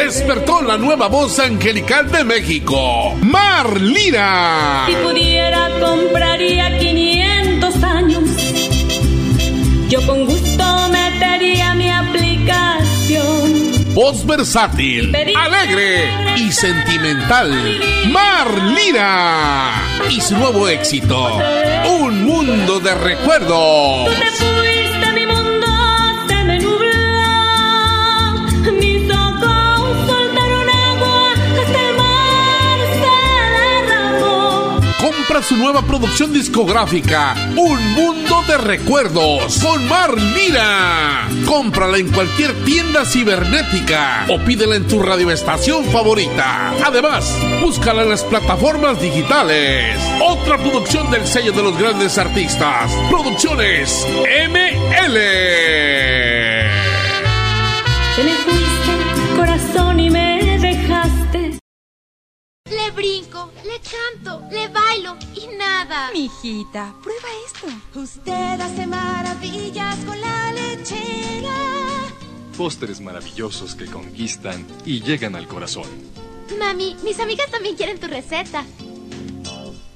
Despertó 0.05 0.63
la 0.63 0.79
nueva 0.79 1.09
voz 1.09 1.39
angelical 1.39 2.11
de 2.11 2.25
México, 2.25 3.15
Mar 3.21 3.79
Lira. 3.79 4.87
Si 4.87 4.95
pudiera, 4.95 5.69
compraría 5.79 6.79
500 6.79 7.85
años. 7.85 8.25
Yo 9.91 10.05
con 10.07 10.25
gusto 10.25 10.89
metería 10.89 11.75
mi 11.75 11.91
aplicación. 11.91 13.45
Voz 13.95 14.27
versátil, 14.27 15.15
alegre 15.37 16.09
y 16.37 16.51
sentimental. 16.51 17.51
Mar 18.09 18.51
Lira. 18.75 19.83
Y 20.09 20.19
su 20.23 20.35
nuevo 20.39 20.67
éxito, 20.67 21.39
Un 22.01 22.25
Mundo 22.25 22.81
de 22.81 22.95
Recuerdos. 22.95 24.09
Su 35.43 35.57
nueva 35.57 35.83
producción 35.83 36.33
discográfica, 36.33 37.35
Un 37.57 37.95
Mundo 37.95 38.43
de 38.47 38.59
Recuerdos, 38.59 39.59
con 39.59 39.89
Mar 39.89 40.17
Lira. 40.17 41.29
Cómprala 41.47 41.99
en 41.99 42.09
cualquier 42.13 42.53
tienda 42.65 43.05
cibernética 43.05 44.27
o 44.29 44.39
pídela 44.39 44.77
en 44.77 44.87
tu 44.87 45.03
radioestación 45.03 45.85
favorita. 45.87 46.73
Además, 46.85 47.37
búscala 47.61 48.03
en 48.03 48.11
las 48.11 48.23
plataformas 48.23 49.01
digitales. 49.01 49.97
Otra 50.23 50.59
producción 50.59 51.11
del 51.11 51.27
sello 51.27 51.53
de 51.53 51.63
los 51.63 51.77
grandes 51.77 52.19
artistas. 52.19 52.93
Producciones 53.11 54.07
ML. 54.49 55.19
Mijita, 66.13 66.95
prueba 67.03 67.29
esto. 67.47 68.01
Usted 68.01 68.61
hace 68.61 68.87
maravillas 68.87 69.97
con 70.05 70.21
la 70.21 70.53
lechera. 70.53 71.55
Pósteres 72.57 73.01
maravillosos 73.01 73.75
que 73.75 73.87
conquistan 73.87 74.67
y 74.85 75.01
llegan 75.03 75.37
al 75.37 75.47
corazón. 75.47 75.89
Mami, 76.59 76.97
mis 77.05 77.21
amigas 77.21 77.51
también 77.51 77.77
quieren 77.77 77.99
tu 77.99 78.07
receta. 78.07 78.65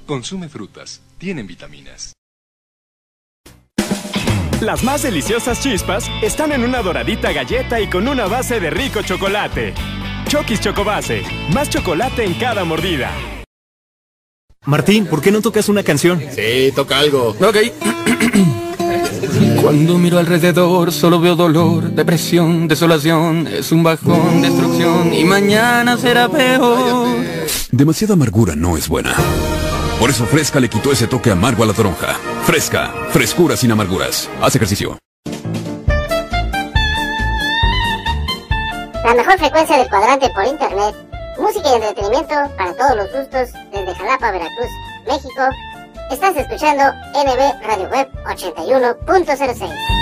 Consume 0.07 0.49
frutas, 0.49 1.01
tienen 1.19 1.47
vitaminas. 1.47 2.13
Las 4.61 4.83
más 4.83 5.03
deliciosas 5.03 5.61
chispas 5.61 6.09
están 6.23 6.53
en 6.53 6.63
una 6.63 6.81
doradita 6.81 7.33
galleta 7.33 7.81
y 7.81 7.89
con 7.89 8.09
una 8.09 8.27
base 8.27 8.61
de 8.61 8.71
rico 8.71 9.03
chocolate. 9.03 9.75
Chokis 10.29 10.61
Chocobase, 10.61 11.23
más 11.53 11.69
chocolate 11.69 12.25
en 12.25 12.35
cada 12.35 12.65
mordida. 12.65 13.11
Martín, 14.67 15.07
¿por 15.07 15.21
qué 15.21 15.31
no 15.31 15.43
tocas 15.43 15.69
una 15.69 15.83
canción? 15.83 16.23
Sí, 16.35 16.73
toca 16.75 16.99
algo. 16.99 17.37
Ok. 17.41 17.57
Cuando 19.61 19.99
miro 19.99 20.19
alrededor 20.19 20.93
solo 20.93 21.21
veo 21.21 21.37
dolor, 21.37 21.91
depresión, 21.91 22.67
desolación, 22.69 23.47
es 23.47 23.73
un 23.73 23.83
bajón, 23.83 24.41
destrucción 24.41 25.13
y 25.13 25.25
mañana 25.25 25.97
será 25.99 26.29
peor. 26.29 27.09
Demasiada 27.71 28.15
amargura 28.15 28.55
no 28.57 28.77
es 28.77 28.89
buena. 28.89 29.15
Por 29.99 30.11
eso 30.11 30.25
Fresca 30.27 30.61
le 30.61 30.69
quitó 30.69 30.93
ese 30.93 31.07
toque 31.07 31.31
amargo 31.31 31.63
a 31.63 31.67
la 31.67 31.73
toronja. 31.73 32.15
Fresca, 32.45 32.93
frescura 33.11 33.57
sin 33.57 33.71
amarguras. 33.73 34.29
Haz 34.41 34.57
ejercicio. 34.57 34.99
La 39.05 39.15
mejor 39.15 39.39
frecuencia 39.39 39.77
del 39.77 39.89
cuadrante 39.89 40.31
por 40.31 40.47
internet. 40.47 41.04
Música 41.39 41.69
y 41.69 41.75
entretenimiento 41.75 42.35
para 42.57 42.75
todos 42.75 42.97
los 42.97 43.13
gustos 43.13 43.53
desde 43.73 43.95
Jalapa, 43.95 44.31
Veracruz, 44.31 44.71
México. 45.07 45.43
Estás 46.11 46.37
escuchando 46.37 46.85
NB 47.13 47.67
Radio 47.67 47.89
Web 47.89 48.09
81.06. 48.27 49.94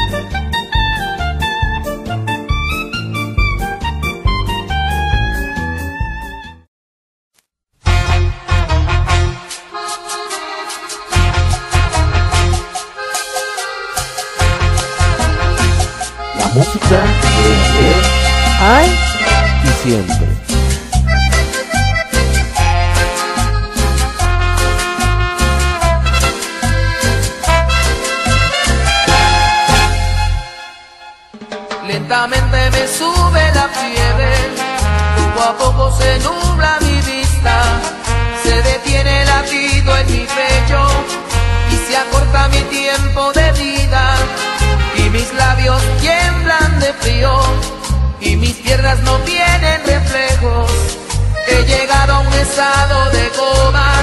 de 52.53 53.31
coma 53.31 53.95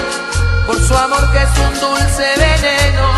por 0.65 0.75
su 0.81 0.95
amor 0.95 1.31
que 1.31 1.37
es 1.37 1.49
un 1.59 1.79
dulce 1.79 2.25
veneno. 2.35 3.13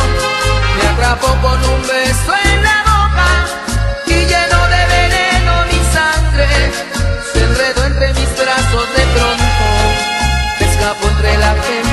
Me 0.75 0.87
atrapó 0.89 1.27
con 1.41 1.57
un 1.57 1.81
beso 1.83 2.33
en 2.43 2.61
la 2.61 2.83
boca 2.83 3.29
y 4.07 4.25
lleno 4.25 4.67
de 4.67 4.85
veneno 4.97 5.65
mi 5.71 5.79
sangre. 5.93 6.49
Se 7.31 7.43
enredó 7.43 7.85
entre 7.85 8.13
mis 8.13 8.29
brazos 8.37 8.87
de 8.97 9.03
pronto. 9.15 9.63
Escapó 10.59 11.07
entre 11.07 11.37
la 11.37 11.55
gente 11.63 11.90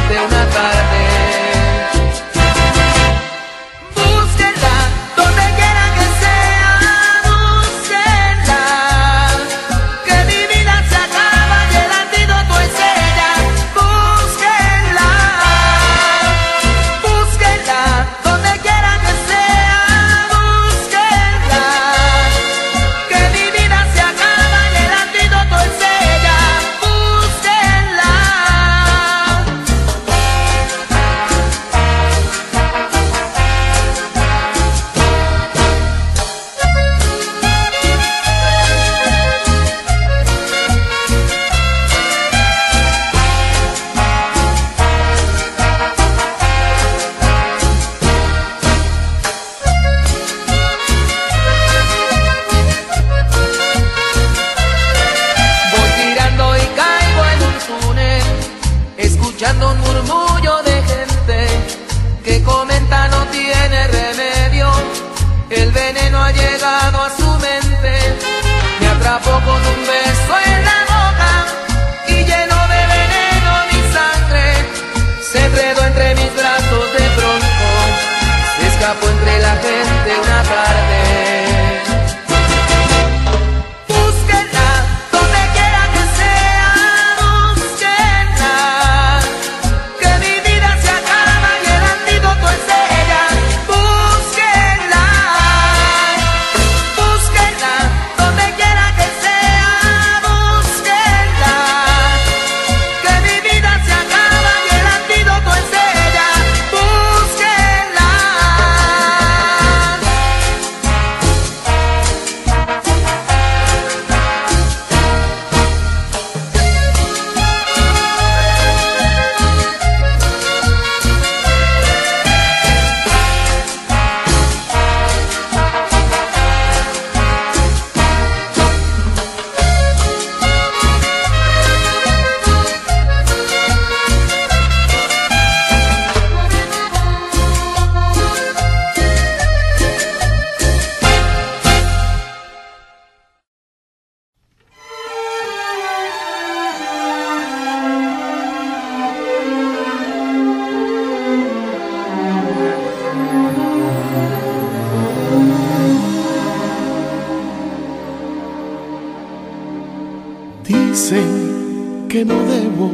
Dicen 160.68 162.06
que 162.10 162.26
no 162.26 162.34
debo 162.44 162.90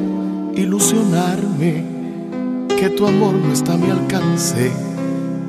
ilusionarme, 0.55 1.85
que 2.69 2.89
tu 2.91 3.05
amor 3.05 3.35
no 3.35 3.53
está 3.53 3.75
a 3.75 3.77
mi 3.77 3.91
alcance, 3.91 4.71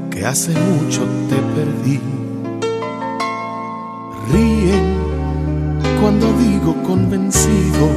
que 0.10 0.26
hace 0.26 0.52
mucho 0.54 1.02
te 1.30 1.36
perdí. 1.56 2.00
Ríen 4.34 4.96
cuando 6.02 6.26
digo 6.40 6.74
convencido 6.82 7.90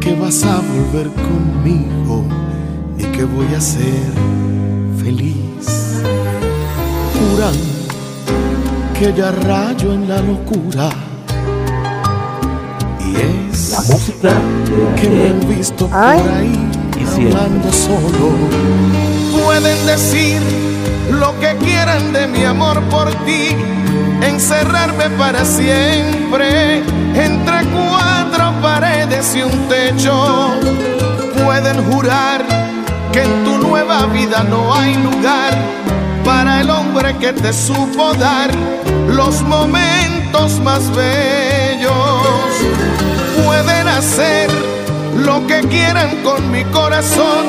que 0.00 0.14
vas 0.14 0.44
a 0.44 0.60
volver 0.60 1.08
conmigo 1.08 2.24
y 2.98 3.04
que 3.04 3.24
voy 3.24 3.54
a 3.56 3.60
ser 3.62 4.12
feliz. 5.02 6.02
Juran 7.14 7.54
que 8.98 9.14
ya 9.18 9.30
rayo 9.30 9.94
en 9.94 10.06
la 10.10 10.20
locura 10.20 11.07
es 13.18 13.70
La 13.70 13.80
música 13.80 14.30
que 15.00 15.08
me 15.08 15.28
han 15.28 15.48
visto 15.48 15.86
por 15.86 15.98
ahí 15.98 16.68
y 16.96 17.26
hablando 17.26 17.72
solo. 17.72 18.32
Pueden 19.44 19.86
decir 19.86 20.40
lo 21.10 21.38
que 21.40 21.56
quieran 21.56 22.12
de 22.12 22.26
mi 22.26 22.44
amor 22.44 22.80
por 22.90 23.08
ti, 23.24 23.56
encerrarme 24.22 25.10
para 25.16 25.44
siempre 25.44 26.82
entre 27.14 27.64
cuatro 27.66 28.52
paredes 28.60 29.34
y 29.34 29.42
un 29.42 29.68
techo. 29.68 30.54
Pueden 31.44 31.84
jurar 31.90 32.44
que 33.12 33.22
en 33.22 33.44
tu 33.44 33.58
nueva 33.58 34.06
vida 34.06 34.44
no 34.44 34.74
hay 34.74 34.94
lugar 34.94 35.56
para 36.24 36.60
el 36.60 36.70
hombre 36.70 37.16
que 37.16 37.32
te 37.32 37.52
supo 37.52 38.12
dar 38.14 38.50
los 39.08 39.42
momentos 39.42 40.60
más 40.60 40.94
bellos. 40.94 42.97
Pueden 43.48 43.88
hacer 43.88 44.50
lo 45.16 45.46
que 45.46 45.60
quieran 45.68 46.22
con 46.22 46.50
mi 46.50 46.64
corazón, 46.64 47.46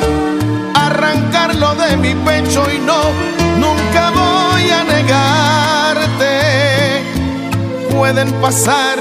arrancarlo 0.74 1.76
de 1.76 1.98
mi 1.98 2.16
pecho 2.16 2.64
y 2.74 2.80
no, 2.80 3.02
nunca 3.58 4.12
voy 4.12 4.70
a 4.70 4.86
negarte. 4.86 6.34
Pueden 7.94 8.32
pasar 8.40 8.98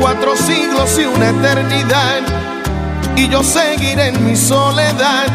cuatro 0.00 0.34
siglos 0.34 0.98
y 0.98 1.04
una 1.04 1.28
eternidad 1.28 2.22
y 3.16 3.28
yo 3.28 3.42
seguiré 3.42 4.08
en 4.08 4.24
mi 4.24 4.34
soledad 4.34 5.26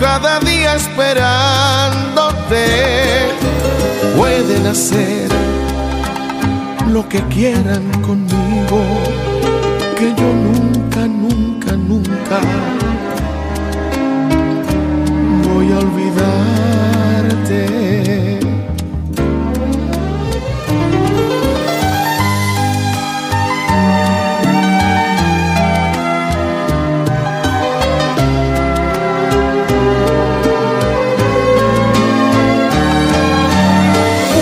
cada 0.00 0.40
día 0.40 0.74
esperándote. 0.74 2.66
Pueden 4.16 4.66
hacer 4.66 5.28
lo 6.88 7.08
que 7.08 7.22
quieran 7.28 7.84
conmigo, 8.02 8.82
que 9.96 10.14
yo 10.14 10.30
nunca, 10.46 11.06
nunca, 11.06 11.72
nunca 11.72 12.40
voy 15.42 15.72
a 15.72 15.78
olvidarte. 15.78 17.60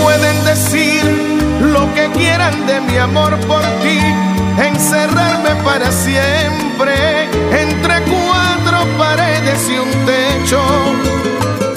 Pueden 0.02 0.44
decir 0.44 1.05
lo 1.61 1.82
que 1.94 2.11
quieran 2.18 2.66
de 2.66 2.80
mi 2.80 2.96
amor 2.96 3.38
por 3.46 3.62
ti, 3.82 4.00
encerrarme 4.75 5.55
para 5.62 5.91
siempre 5.91 6.95
entre 7.64 8.03
cuatro 8.03 8.79
paredes 8.99 9.68
y 9.68 9.79
un 9.79 9.91
techo. 10.05 10.61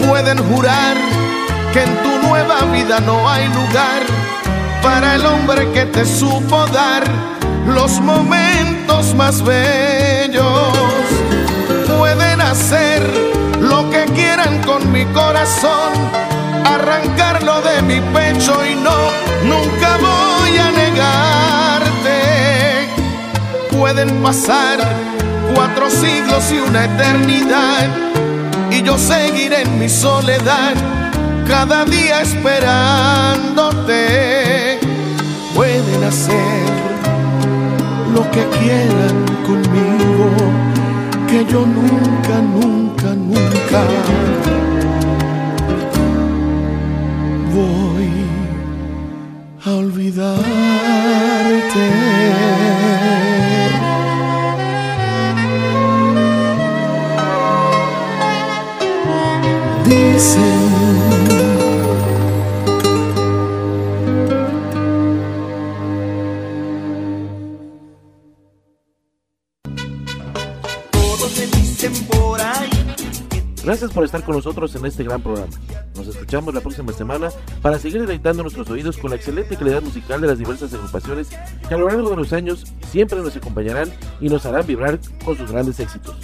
Pueden 0.08 0.38
jurar 0.50 0.98
que 1.74 1.84
en 1.84 1.96
tu 2.04 2.28
nueva 2.28 2.62
vida 2.74 3.00
no 3.00 3.30
hay 3.30 3.48
lugar 3.50 4.02
para 4.82 5.16
el 5.16 5.26
hombre 5.26 5.72
que 5.74 5.86
te 5.86 6.06
supo 6.06 6.66
dar 6.68 7.04
los 7.68 8.00
momentos 8.02 9.14
más 9.14 9.44
bellos. 9.44 10.74
Pueden 11.98 12.42
hacer 12.42 13.02
lo 13.62 13.90
que 13.92 14.06
quieran 14.16 14.64
con 14.64 14.92
mi 14.92 15.06
corazón, 15.06 15.92
arrancarlo 16.66 17.62
de 17.62 17.82
mi 17.84 18.00
pecho 18.18 18.54
y 18.66 18.76
no, 18.76 18.98
nunca 19.44 19.98
voy 19.98 20.58
a 20.58 20.72
negarte. 20.72 21.77
Pueden 23.78 24.10
pasar 24.24 24.80
cuatro 25.54 25.90
siglos 25.90 26.52
y 26.52 26.58
una 26.58 26.86
eternidad 26.86 27.88
y 28.72 28.82
yo 28.82 28.98
seguiré 28.98 29.62
en 29.62 29.78
mi 29.80 29.88
soledad 29.88 30.74
cada 31.48 31.86
día 31.86 32.22
esperándote. 32.22 34.80
Pueden 35.56 36.04
hacer 36.04 36.66
lo 38.14 38.30
que 38.32 38.46
quieran 38.60 39.26
conmigo, 39.46 40.30
que 41.30 41.46
yo 41.46 41.66
nunca, 41.66 42.42
nunca, 42.42 43.14
nunca 43.14 43.86
voy 47.54 48.12
a 49.66 49.72
olvidarte. 49.76 50.48
Gracias 73.64 73.92
por 73.92 74.06
estar 74.06 74.24
con 74.24 74.36
nosotros 74.36 74.74
en 74.76 74.86
este 74.86 75.04
gran 75.04 75.22
programa. 75.22 75.52
Nos 75.96 76.08
escuchamos 76.08 76.52
la 76.54 76.62
próxima 76.62 76.94
semana 76.94 77.30
para 77.62 77.78
seguir 77.78 78.02
deleitando 78.02 78.42
nuestros 78.42 78.70
oídos 78.72 78.98
con 78.98 79.12
la 79.12 79.18
excelente 79.18 79.56
calidad 79.56 79.84
musical 79.84 80.22
de 80.22 80.28
las 80.28 80.40
diversas 80.40 80.74
agrupaciones 80.74 81.28
que 81.68 81.76
a 81.76 81.78
lo 81.78 81.90
largo 81.90 82.10
de 82.10 82.16
los 82.16 82.34
años 82.34 82.64
siempre 82.90 83.20
nos 83.20 83.36
acompañarán 83.36 83.92
y 84.20 84.30
nos 84.30 84.46
harán 84.48 84.66
vibrar 84.66 85.00
con 85.24 85.38
sus 85.38 85.52
grandes 85.52 85.80
éxitos. 85.80 86.16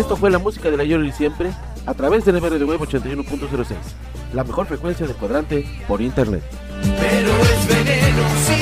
Esto 0.00 0.16
fue 0.16 0.30
la 0.30 0.38
música 0.38 0.70
de 0.70 0.82
ayer 0.82 0.98
y 1.04 1.12
siempre 1.12 1.52
a 1.84 1.92
través 1.92 2.24
del 2.24 2.40
MR 2.40 2.58
de 2.58 2.64
Web 2.64 2.80
81.06, 2.80 3.76
la 4.32 4.44
mejor 4.44 4.66
frecuencia 4.66 5.06
de 5.06 5.12
cuadrante 5.12 5.66
por 5.86 6.00
internet. 6.00 6.42
Pero 6.82 7.30
es 7.42 7.68
veneno, 7.68 8.22
sí 8.46 8.59